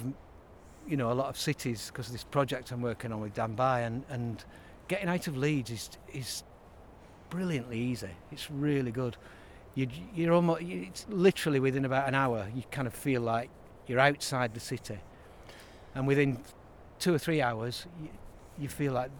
you 0.88 0.96
know, 0.96 1.12
a 1.12 1.14
lot 1.14 1.28
of 1.28 1.38
cities 1.38 1.90
because 1.92 2.06
of 2.06 2.12
this 2.12 2.24
project 2.24 2.72
I'm 2.72 2.82
working 2.82 3.12
on 3.12 3.20
with 3.20 3.34
Dan 3.34 3.54
By, 3.54 3.80
and, 3.80 4.04
and 4.08 4.44
getting 4.88 5.08
out 5.08 5.26
of 5.28 5.36
Leeds 5.36 5.70
is 5.70 5.90
is 6.12 6.42
brilliantly 7.28 7.78
easy. 7.78 8.10
It's 8.32 8.50
really 8.50 8.90
good. 8.90 9.16
You, 9.76 9.86
you're 10.16 10.32
almost, 10.32 10.62
it's 10.62 11.06
literally 11.08 11.60
within 11.60 11.84
about 11.84 12.08
an 12.08 12.14
hour. 12.14 12.48
You 12.54 12.64
kind 12.72 12.88
of 12.88 12.94
feel 12.94 13.20
like 13.20 13.50
you're 13.86 14.00
outside 14.00 14.52
the 14.52 14.60
city, 14.60 14.98
and 15.94 16.06
within 16.08 16.38
two 16.98 17.14
or 17.14 17.18
three 17.18 17.40
hours, 17.40 17.86
you, 18.02 18.08
you 18.58 18.68
feel 18.68 18.92
like 18.92 19.10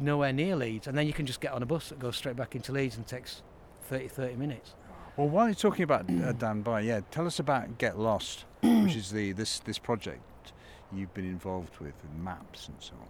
nowhere 0.00 0.32
near 0.32 0.56
Leeds, 0.56 0.86
and 0.86 0.96
then 0.96 1.06
you 1.06 1.12
can 1.12 1.26
just 1.26 1.40
get 1.40 1.52
on 1.52 1.62
a 1.62 1.66
bus 1.66 1.88
that 1.88 1.98
goes 1.98 2.16
straight 2.16 2.36
back 2.36 2.54
into 2.54 2.72
Leeds 2.72 2.96
and 2.96 3.06
takes 3.06 3.42
30, 3.84 4.08
30 4.08 4.36
minutes. 4.36 4.74
Well, 5.16 5.28
while 5.28 5.46
you're 5.46 5.54
talking 5.54 5.82
about 5.82 6.08
uh, 6.10 6.32
Dan 6.32 6.62
By, 6.62 6.80
yeah, 6.80 7.00
tell 7.10 7.26
us 7.26 7.38
about 7.38 7.78
Get 7.78 7.98
Lost, 7.98 8.44
which 8.62 8.96
is 8.96 9.10
the 9.10 9.32
this 9.32 9.58
this 9.60 9.78
project 9.78 10.52
you've 10.94 11.12
been 11.12 11.26
involved 11.26 11.78
with, 11.78 11.94
and 12.02 12.24
maps 12.24 12.68
and 12.68 12.76
so 12.80 12.94
on. 12.94 13.08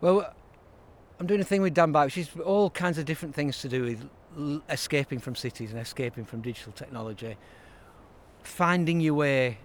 Well, 0.00 0.34
I'm 1.20 1.26
doing 1.26 1.40
a 1.40 1.44
thing 1.44 1.62
with 1.62 1.74
Dan 1.74 1.92
By, 1.92 2.06
which 2.06 2.18
is 2.18 2.30
all 2.44 2.70
kinds 2.70 2.98
of 2.98 3.04
different 3.04 3.34
things 3.34 3.60
to 3.60 3.68
do 3.68 3.82
with 3.82 4.08
l- 4.38 4.62
escaping 4.70 5.18
from 5.18 5.34
cities 5.34 5.70
and 5.70 5.80
escaping 5.80 6.24
from 6.24 6.40
digital 6.40 6.72
technology, 6.72 7.36
finding 8.42 9.00
your 9.00 9.14
way 9.14 9.58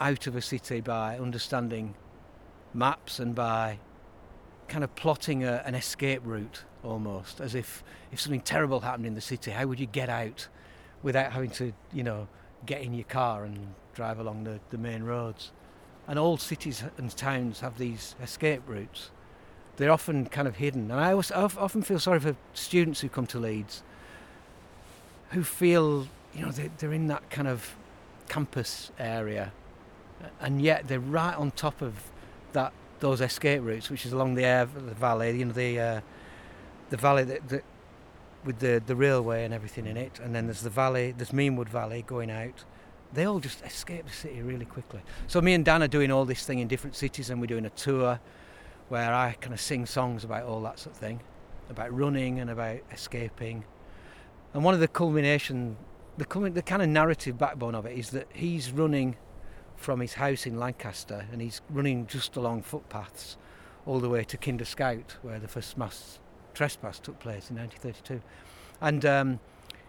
out 0.00 0.26
of 0.26 0.36
a 0.36 0.42
city 0.42 0.80
by 0.80 1.18
understanding 1.18 1.94
maps 2.72 3.18
and 3.18 3.34
by 3.34 3.78
kind 4.68 4.84
of 4.84 4.94
plotting 4.96 5.44
a, 5.44 5.62
an 5.64 5.74
escape 5.74 6.22
route 6.24 6.64
almost, 6.82 7.40
as 7.40 7.54
if 7.54 7.82
if 8.12 8.20
something 8.20 8.40
terrible 8.40 8.80
happened 8.80 9.06
in 9.06 9.14
the 9.14 9.20
city, 9.20 9.50
how 9.50 9.66
would 9.66 9.80
you 9.80 9.86
get 9.86 10.08
out 10.08 10.48
without 11.02 11.32
having 11.32 11.50
to, 11.50 11.72
you 11.92 12.02
know, 12.02 12.28
get 12.64 12.82
in 12.82 12.94
your 12.94 13.04
car 13.04 13.44
and 13.44 13.74
drive 13.94 14.18
along 14.18 14.44
the, 14.44 14.60
the 14.70 14.78
main 14.78 15.02
roads? 15.02 15.52
And 16.08 16.18
all 16.18 16.36
cities 16.36 16.84
and 16.98 17.14
towns 17.16 17.60
have 17.60 17.78
these 17.78 18.14
escape 18.22 18.62
routes. 18.66 19.10
They're 19.76 19.90
often 19.90 20.26
kind 20.26 20.48
of 20.48 20.56
hidden, 20.56 20.90
and 20.90 21.00
I, 21.00 21.10
always, 21.10 21.30
I 21.30 21.42
often 21.42 21.82
feel 21.82 21.98
sorry 21.98 22.20
for 22.20 22.36
students 22.54 23.00
who 23.00 23.08
come 23.08 23.26
to 23.26 23.38
Leeds 23.38 23.82
who 25.30 25.42
feel, 25.42 26.06
you 26.34 26.44
know, 26.44 26.50
they, 26.50 26.70
they're 26.78 26.92
in 26.92 27.08
that 27.08 27.28
kind 27.30 27.48
of 27.48 27.74
campus 28.28 28.90
area, 28.98 29.52
and 30.40 30.62
yet 30.62 30.88
they're 30.88 31.00
right 31.00 31.36
on 31.36 31.50
top 31.50 31.82
of 31.82 32.10
that 32.52 32.72
those 33.00 33.20
escape 33.20 33.62
routes, 33.62 33.90
which 33.90 34.06
is 34.06 34.12
along 34.12 34.34
the 34.34 34.44
air, 34.44 34.66
the 34.66 34.94
valley, 34.94 35.38
you 35.38 35.44
know, 35.44 35.52
the 35.52 35.80
uh, 35.80 36.00
the 36.90 36.96
valley 36.96 37.24
that, 37.24 37.48
that 37.48 37.64
with 38.44 38.58
the 38.58 38.82
the 38.84 38.96
railway 38.96 39.44
and 39.44 39.52
everything 39.52 39.86
in 39.86 39.96
it, 39.96 40.20
and 40.22 40.34
then 40.34 40.46
there's 40.46 40.62
the 40.62 40.70
valley, 40.70 41.12
there's 41.16 41.30
Meanwood 41.30 41.68
Valley 41.68 42.02
going 42.06 42.30
out. 42.30 42.64
They 43.12 43.24
all 43.24 43.40
just 43.40 43.64
escape 43.64 44.06
the 44.06 44.12
city 44.12 44.42
really 44.42 44.64
quickly. 44.64 45.00
So 45.26 45.40
me 45.40 45.54
and 45.54 45.64
Dan 45.64 45.82
are 45.82 45.88
doing 45.88 46.10
all 46.10 46.24
this 46.24 46.44
thing 46.44 46.58
in 46.58 46.68
different 46.68 46.96
cities, 46.96 47.30
and 47.30 47.40
we're 47.40 47.46
doing 47.46 47.64
a 47.64 47.70
tour 47.70 48.20
where 48.88 49.12
I 49.14 49.36
kind 49.40 49.54
of 49.54 49.60
sing 49.60 49.86
songs 49.86 50.24
about 50.24 50.44
all 50.44 50.60
that 50.62 50.78
sort 50.78 50.94
of 50.94 51.00
thing, 51.00 51.20
about 51.70 51.92
running 51.96 52.40
and 52.40 52.50
about 52.50 52.78
escaping. 52.92 53.64
And 54.54 54.64
one 54.64 54.74
of 54.74 54.80
the 54.80 54.88
culmination, 54.88 55.76
the, 56.16 56.24
culmin- 56.24 56.54
the 56.54 56.62
kind 56.62 56.82
of 56.82 56.88
narrative 56.88 57.38
backbone 57.38 57.74
of 57.74 57.86
it 57.86 57.96
is 57.98 58.10
that 58.10 58.28
he's 58.32 58.70
running 58.70 59.16
from 59.76 60.00
his 60.00 60.14
house 60.14 60.46
in 60.46 60.58
Lancaster 60.58 61.26
and 61.32 61.40
he's 61.40 61.60
running 61.70 62.06
just 62.06 62.36
along 62.36 62.62
footpaths 62.62 63.36
all 63.84 64.00
the 64.00 64.08
way 64.08 64.24
to 64.24 64.36
Kinder 64.36 64.64
Scout, 64.64 65.16
where 65.22 65.38
the 65.38 65.48
first 65.48 65.78
mass 65.78 66.18
trespass 66.54 66.98
took 66.98 67.18
place 67.18 67.50
in 67.50 67.56
1932. 67.56 68.20
And 68.80 69.04
um, 69.04 69.40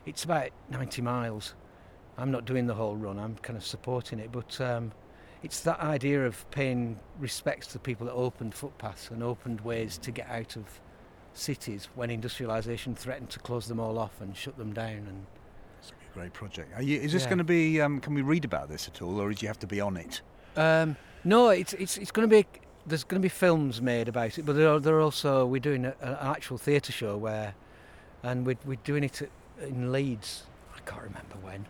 it's 0.06 0.23
about 0.23 0.50
90 0.69 1.02
miles. 1.02 1.56
I'm 2.17 2.32
not 2.32 2.45
doing 2.45 2.67
the 2.67 2.73
whole 2.73 2.95
run, 2.95 3.19
I'm 3.19 3.36
kind 3.38 3.58
of 3.58 3.65
supporting 3.65 4.19
it, 4.19 4.32
but 4.32 4.60
um, 4.62 4.91
it's 5.43 5.62
that 5.62 5.80
idea 5.80 6.26
of 6.26 6.50
paying 6.52 7.00
respects 7.19 7.67
to 7.67 7.73
the 7.73 7.80
people 7.80 8.08
that 8.08 8.13
opened 8.13 8.56
footpaths 8.56 9.10
and 9.12 9.21
opened 9.23 9.62
ways 9.62 9.97
to 10.00 10.12
get 10.12 10.28
out 10.30 10.56
of 10.56 10.82
cities 11.34 11.89
when 11.95 12.10
industrialisation 12.10 12.95
threatened 12.95 13.30
to 13.30 13.39
close 13.39 13.67
them 13.67 13.80
all 13.80 14.00
off 14.00 14.19
and 14.19 14.36
shut 14.36 14.58
them 14.58 14.73
down. 14.73 15.06
And 15.08 15.26
It's 15.80 15.91
gonna 15.91 16.02
be 16.02 16.07
a 16.07 16.07
great 16.17 16.34
project. 16.34 16.73
Are 16.75 16.82
you, 16.82 16.99
is 16.99 17.12
this 17.12 17.23
Yeah. 17.23 17.30
going 17.30 17.38
to 17.38 17.43
be? 17.43 17.80
Um, 17.80 17.99
can 17.99 18.13
we 18.15 18.21
read 18.23 18.43
about 18.43 18.69
this 18.69 18.88
at 18.88 19.01
all, 19.01 19.21
or 19.21 19.32
do 19.32 19.43
you 19.43 19.47
have 19.47 19.60
to 19.60 19.67
be 19.67 19.80
on 19.80 19.97
it? 19.97 20.21
Um, 20.56 20.95
no, 21.23 21.49
it's 21.49 21.73
it's 21.73 21.97
it's 21.97 22.12
going 22.12 22.27
to 22.27 22.36
be 22.36 22.45
there's 22.88 23.03
going 23.03 23.21
to 23.21 23.25
be 23.25 23.30
films 23.30 23.82
made 23.82 24.08
about 24.08 24.38
it, 24.39 24.45
but 24.45 24.56
there 24.56 24.69
are, 24.69 24.80
there 24.80 24.95
are 24.95 25.01
also 25.01 25.45
we're 25.45 25.60
doing 25.62 25.86
a, 25.86 25.93
an 26.01 26.17
actual 26.21 26.58
theatre 26.58 26.91
show 26.91 27.17
where, 27.17 27.53
and 28.23 28.45
we're 28.47 28.58
we're 28.65 28.80
doing 28.84 29.03
it 29.03 29.21
at, 29.21 29.30
in 29.62 29.91
Leeds. 29.91 30.43
I 30.75 30.80
can't 30.89 31.03
remember 31.03 31.36
when. 31.43 31.65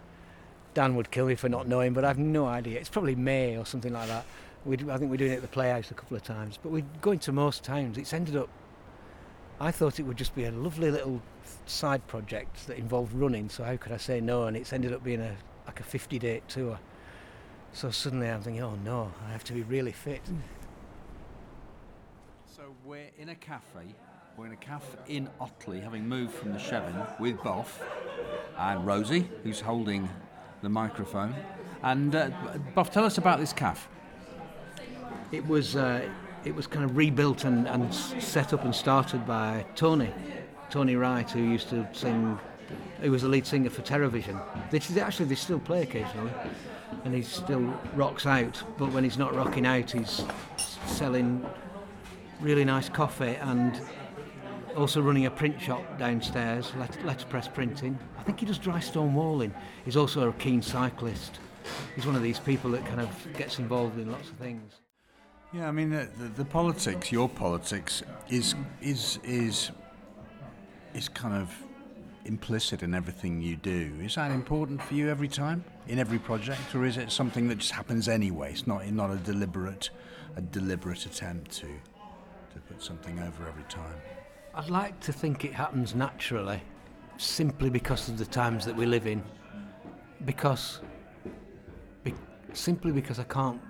Dan 0.74 0.96
would 0.96 1.10
kill 1.12 1.26
me 1.26 1.36
for 1.36 1.50
not 1.50 1.68
knowing, 1.68 1.94
but 1.94 2.06
I've 2.06 2.20
no 2.20 2.46
idea. 2.46 2.80
It's 2.80 2.90
probably 2.90 3.16
May 3.16 3.58
or 3.58 3.66
something 3.66 3.92
like 3.92 4.08
that. 4.08 4.26
We 4.64 4.76
I 4.90 4.98
think 4.98 5.12
we're 5.12 5.18
doing 5.18 5.34
it 5.34 5.38
at 5.38 5.42
the 5.42 5.48
Playhouse 5.50 5.92
a 5.92 5.94
couple 5.96 6.16
of 6.16 6.24
times, 6.24 6.58
but 6.62 6.72
we're 6.72 6.86
going 7.02 7.20
to 7.20 7.32
most 7.34 7.64
towns. 7.66 7.98
It's 7.98 8.14
ended 8.14 8.38
up. 8.38 8.48
I 9.60 9.72
thought 9.72 10.00
it 10.00 10.04
would 10.04 10.18
just 10.18 10.36
be 10.36 10.46
a 10.46 10.52
lovely 10.52 10.92
little 10.92 11.22
side 11.66 12.06
project 12.08 12.68
that 12.68 12.78
involved 12.78 13.14
running. 13.14 13.50
So 13.50 13.64
how 13.64 13.76
could 13.78 13.92
I 13.92 13.98
say 13.98 14.22
no? 14.22 14.44
And 14.44 14.56
it's 14.56 14.72
ended 14.72 14.94
up 14.94 15.04
being 15.04 15.22
a 15.22 15.36
like 15.66 15.80
a 15.80 15.84
50 15.84 16.20
day 16.20 16.42
tour. 16.48 16.80
So 17.74 17.92
suddenly 17.92 18.30
I'm 18.30 18.42
thinking, 18.42 18.64
oh 18.64 18.78
no, 18.84 19.12
I 19.28 19.32
have 19.32 19.44
to 19.46 19.54
be 19.54 19.64
really 19.64 19.92
fit. 19.92 20.22
So 22.46 22.76
we're 22.86 23.10
in 23.18 23.30
a 23.30 23.36
cafe. 23.36 23.96
We're 24.38 24.48
in 24.48 24.54
a 24.54 24.58
cafe 24.58 24.98
in 25.08 25.30
Otley, 25.42 25.82
having 25.82 26.08
moved 26.08 26.34
from 26.34 26.54
the 26.54 26.60
Chevin 26.60 27.20
with 27.20 27.38
Boff 27.38 27.70
and 28.58 28.86
Rosie, 28.86 29.28
who's 29.44 29.60
holding 29.60 30.08
the 30.62 30.70
microphone. 30.70 31.36
And 31.82 32.16
uh, 32.16 32.30
Boff, 32.76 32.92
tell 32.92 33.04
us 33.04 33.18
about 33.18 33.40
this 33.40 33.54
cafe. 33.54 33.88
It 35.32 35.46
was 35.46 35.76
uh, 35.76 36.08
it 36.48 36.56
was 36.56 36.66
kind 36.66 36.86
of 36.86 36.96
rebuilt 36.96 37.44
and, 37.44 37.68
and 37.68 37.94
set 37.94 38.54
up 38.54 38.64
and 38.64 38.74
started 38.74 39.28
by 39.28 39.66
Tony, 39.76 40.10
Tony 40.70 40.96
Wright, 40.96 41.30
who 41.30 41.42
used 41.42 41.70
to 41.70 41.86
sing. 41.92 42.40
He 43.02 43.10
was 43.10 43.22
the 43.22 43.28
lead 43.28 43.46
singer 43.46 43.70
for 43.70 43.82
Terrorvision. 43.82 44.42
Actually 44.98 45.26
they 45.26 45.36
still 45.36 45.60
play 45.60 45.82
occasionally, 45.82 46.32
and 47.04 47.14
he 47.14 47.22
still 47.22 47.74
rocks 47.96 48.26
out. 48.26 48.64
But 48.78 48.94
when 48.94 49.04
he's 49.04 49.18
not 49.18 49.36
rocking 49.36 49.66
out, 49.66 49.92
he's 49.92 50.24
selling 50.86 51.46
really 52.40 52.64
nice 52.64 52.88
coffee 52.88 53.36
and 53.42 53.82
also 54.78 55.02
running 55.02 55.26
a 55.26 55.32
print 55.32 55.60
shop 55.62 56.00
downstairs, 56.00 56.72
let- 56.78 57.06
letterpress 57.06 57.50
printing. 57.50 58.00
I 58.18 58.24
think 58.24 58.40
he 58.40 58.46
does 58.46 58.58
dry 58.58 58.80
stone 58.80 59.14
walling. 59.14 59.54
He's 59.84 59.98
also 59.98 60.30
a 60.30 60.34
keen 60.34 60.62
cyclist. 60.62 61.40
He's 61.94 62.06
one 62.06 62.16
of 62.16 62.24
these 62.24 62.40
people 62.40 62.72
that 62.72 62.86
kind 62.86 63.02
of 63.02 63.10
gets 63.34 63.60
involved 63.60 64.00
in 64.00 64.10
lots 64.10 64.30
of 64.30 64.36
things. 64.38 64.76
Yeah, 65.58 65.70
I 65.70 65.72
mean 65.72 65.90
the, 65.90 66.08
the, 66.20 66.28
the 66.28 66.46
politics, 66.46 67.12
your 67.12 67.28
politics, 67.28 68.04
is 68.30 68.54
is 68.80 69.18
is 69.24 69.72
is 70.94 71.10
kind 71.10 71.34
of 71.34 71.52
implicit 72.26 72.84
in 72.84 72.94
everything 72.94 73.42
you 73.42 73.56
do. 73.56 73.92
Is 74.04 74.16
that 74.16 74.30
important 74.30 74.84
for 74.84 74.94
you 74.94 75.10
every 75.10 75.28
time 75.28 75.64
in 75.88 75.98
every 75.98 76.20
project, 76.20 76.76
or 76.76 76.86
is 76.86 76.98
it 76.98 77.12
something 77.12 77.48
that 77.48 77.58
just 77.58 77.72
happens 77.72 78.08
anyway? 78.08 78.52
It's 78.52 78.68
not 78.68 78.86
not 78.92 79.10
a 79.10 79.16
deliberate 79.16 79.90
a 80.36 80.42
deliberate 80.42 81.08
attempt 81.08 81.50
to 81.54 81.68
to 82.54 82.60
put 82.68 82.84
something 82.84 83.18
over 83.20 83.48
every 83.48 83.64
time. 83.64 83.96
I'd 84.54 84.70
like 84.70 85.00
to 85.00 85.12
think 85.12 85.44
it 85.44 85.54
happens 85.54 85.96
naturally, 85.96 86.62
simply 87.18 87.72
because 87.72 88.10
of 88.10 88.20
the 88.20 88.26
times 88.28 88.64
that 88.66 88.76
we 88.76 88.86
live 88.86 89.08
in. 89.08 89.24
Because, 90.24 90.82
be, 92.04 92.14
simply 92.54 92.92
because 92.92 93.18
I 93.18 93.24
can't 93.24 93.62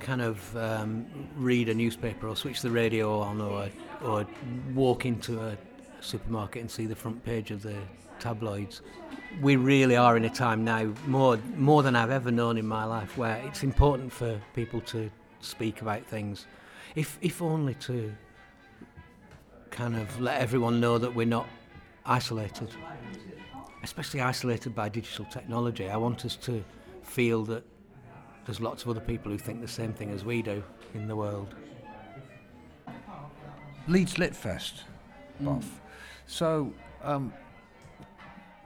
kind 0.00 0.22
of 0.22 0.56
um, 0.56 1.06
read 1.36 1.68
a 1.68 1.74
newspaper 1.74 2.28
or 2.28 2.36
switch 2.36 2.60
the 2.60 2.70
radio 2.70 3.20
on 3.20 3.40
or, 3.40 3.68
or 4.02 4.26
walk 4.74 5.06
into 5.06 5.40
a 5.40 5.56
supermarket 6.00 6.60
and 6.62 6.70
see 6.70 6.86
the 6.86 6.96
front 6.96 7.24
page 7.24 7.50
of 7.50 7.62
the 7.62 7.76
tabloids. 8.18 8.82
We 9.40 9.56
really 9.56 9.96
are 9.96 10.16
in 10.16 10.24
a 10.24 10.30
time 10.30 10.64
now, 10.64 10.92
more, 11.06 11.38
more 11.56 11.82
than 11.82 11.96
I've 11.96 12.10
ever 12.10 12.30
known 12.30 12.56
in 12.58 12.66
my 12.66 12.84
life, 12.84 13.16
where 13.18 13.36
it's 13.46 13.62
important 13.62 14.12
for 14.12 14.40
people 14.54 14.80
to 14.82 15.10
speak 15.40 15.82
about 15.82 16.06
things. 16.06 16.46
If, 16.94 17.18
if 17.20 17.42
only 17.42 17.74
to 17.74 18.12
kind 19.70 19.96
of 19.96 20.20
let 20.20 20.40
everyone 20.40 20.80
know 20.80 20.96
that 20.96 21.14
we're 21.14 21.26
not 21.26 21.46
isolated, 22.06 22.70
especially 23.82 24.20
isolated 24.20 24.74
by 24.74 24.88
digital 24.88 25.26
technology. 25.26 25.88
I 25.88 25.96
want 25.96 26.24
us 26.24 26.36
to 26.36 26.64
feel 27.02 27.44
that 27.44 27.62
there's 28.46 28.60
lots 28.60 28.82
of 28.84 28.88
other 28.90 29.00
people 29.00 29.30
who 29.30 29.38
think 29.38 29.60
the 29.60 29.68
same 29.68 29.92
thing 29.92 30.10
as 30.10 30.24
we 30.24 30.40
do 30.42 30.62
in 30.94 31.06
the 31.08 31.16
world. 31.16 31.54
Leeds 33.88 34.18
Lit 34.18 34.34
Fest, 34.34 34.82
Boff. 35.42 35.64
So, 36.26 36.72
um, 37.02 37.32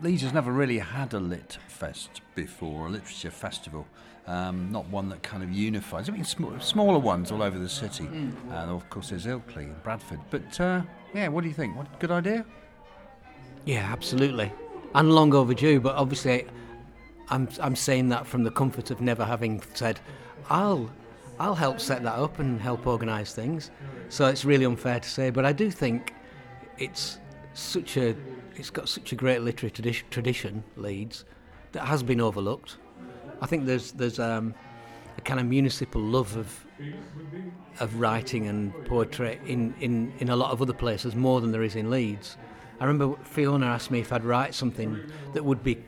Leeds 0.00 0.22
has 0.22 0.32
never 0.32 0.50
really 0.50 0.78
had 0.78 1.12
a 1.12 1.20
lit 1.20 1.58
fest 1.68 2.22
before, 2.34 2.86
a 2.86 2.90
literature 2.90 3.30
festival. 3.30 3.86
Um, 4.26 4.70
not 4.70 4.86
one 4.88 5.08
that 5.08 5.22
kind 5.22 5.42
of 5.42 5.50
unifies. 5.50 6.08
I 6.08 6.12
mean, 6.12 6.24
sm- 6.24 6.58
smaller 6.60 6.98
ones 6.98 7.32
all 7.32 7.42
over 7.42 7.58
the 7.58 7.68
city, 7.68 8.06
and 8.06 8.70
of 8.70 8.88
course 8.88 9.10
there's 9.10 9.26
Ilkley 9.26 9.64
and 9.64 9.82
Bradford. 9.82 10.20
But 10.30 10.58
uh, 10.60 10.82
yeah, 11.14 11.28
what 11.28 11.42
do 11.42 11.48
you 11.48 11.54
think? 11.54 11.76
What 11.76 11.98
good 11.98 12.10
idea? 12.12 12.44
Yeah, 13.66 13.88
absolutely. 13.92 14.52
and 14.94 15.12
long 15.12 15.34
overdue. 15.34 15.80
But 15.80 15.96
obviously, 15.96 16.46
I'm 17.30 17.48
I'm 17.60 17.76
saying 17.76 18.08
that 18.10 18.26
from 18.26 18.42
the 18.42 18.50
comfort 18.50 18.90
of 18.90 19.00
never 19.00 19.24
having 19.24 19.62
said, 19.74 20.00
I'll 20.48 20.90
I'll 21.38 21.54
help 21.54 21.80
set 21.80 22.02
that 22.02 22.18
up 22.18 22.38
and 22.38 22.60
help 22.60 22.86
organise 22.86 23.32
things. 23.34 23.70
So 24.08 24.26
it's 24.26 24.44
really 24.44 24.64
unfair 24.64 25.00
to 25.00 25.08
say, 25.08 25.30
but 25.30 25.44
I 25.44 25.52
do 25.52 25.70
think 25.70 26.14
it's 26.78 27.18
such 27.54 27.96
a 27.96 28.14
it's 28.56 28.70
got 28.70 28.88
such 28.88 29.12
a 29.12 29.16
great 29.16 29.40
literary 29.42 29.70
tradition, 29.70 30.06
tradition 30.10 30.64
Leeds 30.76 31.24
that 31.72 31.84
has 31.84 32.02
been 32.02 32.20
overlooked. 32.20 32.76
I 33.40 33.46
think 33.46 33.64
there's 33.64 33.92
there's 33.92 34.18
um, 34.18 34.54
a 35.16 35.20
kind 35.20 35.40
of 35.40 35.46
municipal 35.46 36.02
love 36.02 36.36
of 36.36 36.66
of 37.80 38.00
writing 38.00 38.46
and 38.48 38.72
poetry 38.84 39.40
in, 39.46 39.74
in, 39.80 40.12
in 40.18 40.28
a 40.28 40.36
lot 40.36 40.50
of 40.50 40.60
other 40.60 40.72
places 40.72 41.14
more 41.14 41.40
than 41.40 41.50
there 41.50 41.62
is 41.62 41.76
in 41.76 41.90
Leeds. 41.90 42.36
I 42.78 42.84
remember 42.84 43.16
Fiona 43.22 43.66
asked 43.66 43.90
me 43.90 44.00
if 44.00 44.12
I'd 44.12 44.24
write 44.24 44.54
something 44.54 44.98
that 45.32 45.44
would 45.44 45.62
be, 45.62 45.82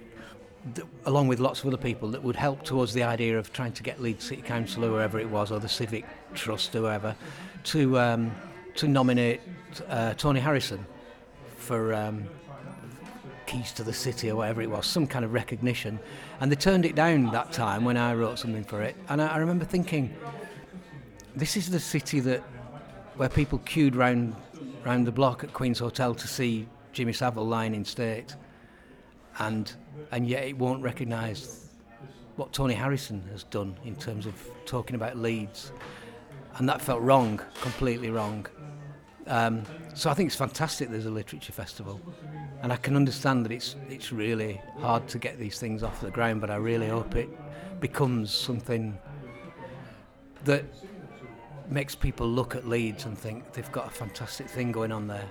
that, 0.74 0.84
along 1.04 1.28
with 1.28 1.40
lots 1.40 1.60
of 1.60 1.66
other 1.66 1.76
people, 1.76 2.10
that 2.10 2.22
would 2.22 2.36
help 2.36 2.62
towards 2.62 2.92
the 2.92 3.02
idea 3.02 3.38
of 3.38 3.52
trying 3.52 3.72
to 3.72 3.82
get 3.82 4.00
Leeds 4.00 4.24
City 4.24 4.42
Council 4.42 4.84
or 4.84 4.88
whoever 4.88 5.18
it 5.18 5.28
was, 5.28 5.50
or 5.50 5.58
the 5.58 5.68
Civic 5.68 6.04
Trust, 6.34 6.74
or 6.76 6.80
whoever, 6.80 7.16
to 7.64 7.98
um, 7.98 8.32
to 8.74 8.88
nominate 8.88 9.40
uh, 9.88 10.14
Tony 10.14 10.40
Harrison 10.40 10.84
for 11.56 11.94
um, 11.94 12.24
Keys 13.46 13.72
to 13.72 13.84
the 13.84 13.92
City 13.92 14.30
or 14.30 14.36
whatever 14.36 14.62
it 14.62 14.70
was, 14.70 14.86
some 14.86 15.06
kind 15.06 15.24
of 15.24 15.32
recognition. 15.32 15.98
And 16.40 16.50
they 16.50 16.56
turned 16.56 16.84
it 16.84 16.94
down 16.94 17.30
that 17.32 17.52
time 17.52 17.84
when 17.84 17.96
I 17.96 18.14
wrote 18.14 18.38
something 18.38 18.64
for 18.64 18.82
it. 18.82 18.96
And 19.08 19.20
I, 19.20 19.34
I 19.34 19.36
remember 19.38 19.64
thinking, 19.64 20.14
this 21.36 21.56
is 21.56 21.70
the 21.70 21.80
city 21.80 22.20
that 22.20 22.42
where 23.16 23.28
people 23.28 23.58
queued 23.58 23.94
round 23.94 24.34
round 24.84 25.06
the 25.06 25.12
block 25.12 25.44
at 25.44 25.52
Queen's 25.52 25.78
Hotel 25.78 26.14
to 26.14 26.26
see 26.26 26.66
Jimmy 26.92 27.12
Savile 27.12 27.46
lying 27.46 27.74
in 27.74 27.84
state, 27.84 28.34
and 29.38 29.72
and 30.10 30.28
yet 30.28 30.44
it 30.44 30.56
won't 30.56 30.82
recognise 30.82 31.68
what 32.36 32.52
Tony 32.52 32.74
Harrison 32.74 33.22
has 33.30 33.44
done 33.44 33.76
in 33.84 33.94
terms 33.96 34.26
of 34.26 34.34
talking 34.64 34.96
about 34.96 35.16
Leeds, 35.16 35.72
and 36.56 36.68
that 36.68 36.80
felt 36.80 37.00
wrong, 37.02 37.40
completely 37.60 38.10
wrong. 38.10 38.46
Um, 39.26 39.62
so 39.94 40.10
I 40.10 40.14
think 40.14 40.28
it's 40.28 40.36
fantastic. 40.36 40.90
There's 40.90 41.06
a 41.06 41.10
literature 41.10 41.52
festival, 41.52 42.00
and 42.62 42.72
I 42.72 42.76
can 42.76 42.96
understand 42.96 43.44
that 43.44 43.52
it's 43.52 43.76
it's 43.88 44.12
really 44.12 44.60
hard 44.78 45.08
to 45.08 45.18
get 45.18 45.38
these 45.38 45.58
things 45.58 45.82
off 45.82 46.00
the 46.00 46.10
ground. 46.10 46.40
But 46.40 46.50
I 46.50 46.56
really 46.56 46.88
hope 46.88 47.14
it 47.16 47.28
becomes 47.80 48.32
something 48.32 48.98
that 50.44 50.64
makes 51.68 51.94
people 51.94 52.26
look 52.26 52.54
at 52.56 52.66
Leeds 52.66 53.06
and 53.06 53.16
think 53.16 53.52
they've 53.52 53.72
got 53.72 53.86
a 53.86 53.90
fantastic 53.90 54.48
thing 54.48 54.72
going 54.72 54.92
on 54.92 55.06
there. 55.06 55.28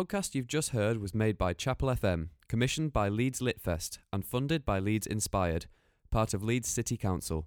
Podcast 0.00 0.34
you've 0.34 0.46
just 0.46 0.70
heard 0.70 0.96
was 0.96 1.14
made 1.14 1.36
by 1.36 1.52
Chapel 1.52 1.90
FM, 1.90 2.30
commissioned 2.48 2.90
by 2.90 3.10
Leeds 3.10 3.40
Litfest, 3.40 3.98
and 4.10 4.24
funded 4.24 4.64
by 4.64 4.78
Leeds 4.78 5.06
Inspired, 5.06 5.66
part 6.10 6.32
of 6.32 6.42
Leeds 6.42 6.70
City 6.70 6.96
Council. 6.96 7.46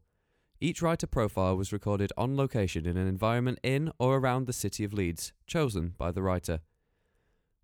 Each 0.61 0.79
writer 0.79 1.07
profile 1.07 1.57
was 1.57 1.73
recorded 1.73 2.13
on 2.15 2.37
location 2.37 2.85
in 2.85 2.95
an 2.95 3.07
environment 3.07 3.57
in 3.63 3.91
or 3.97 4.17
around 4.17 4.45
the 4.45 4.53
city 4.53 4.83
of 4.83 4.93
Leeds, 4.93 5.33
chosen 5.47 5.95
by 5.97 6.11
the 6.11 6.21
writer. 6.21 6.59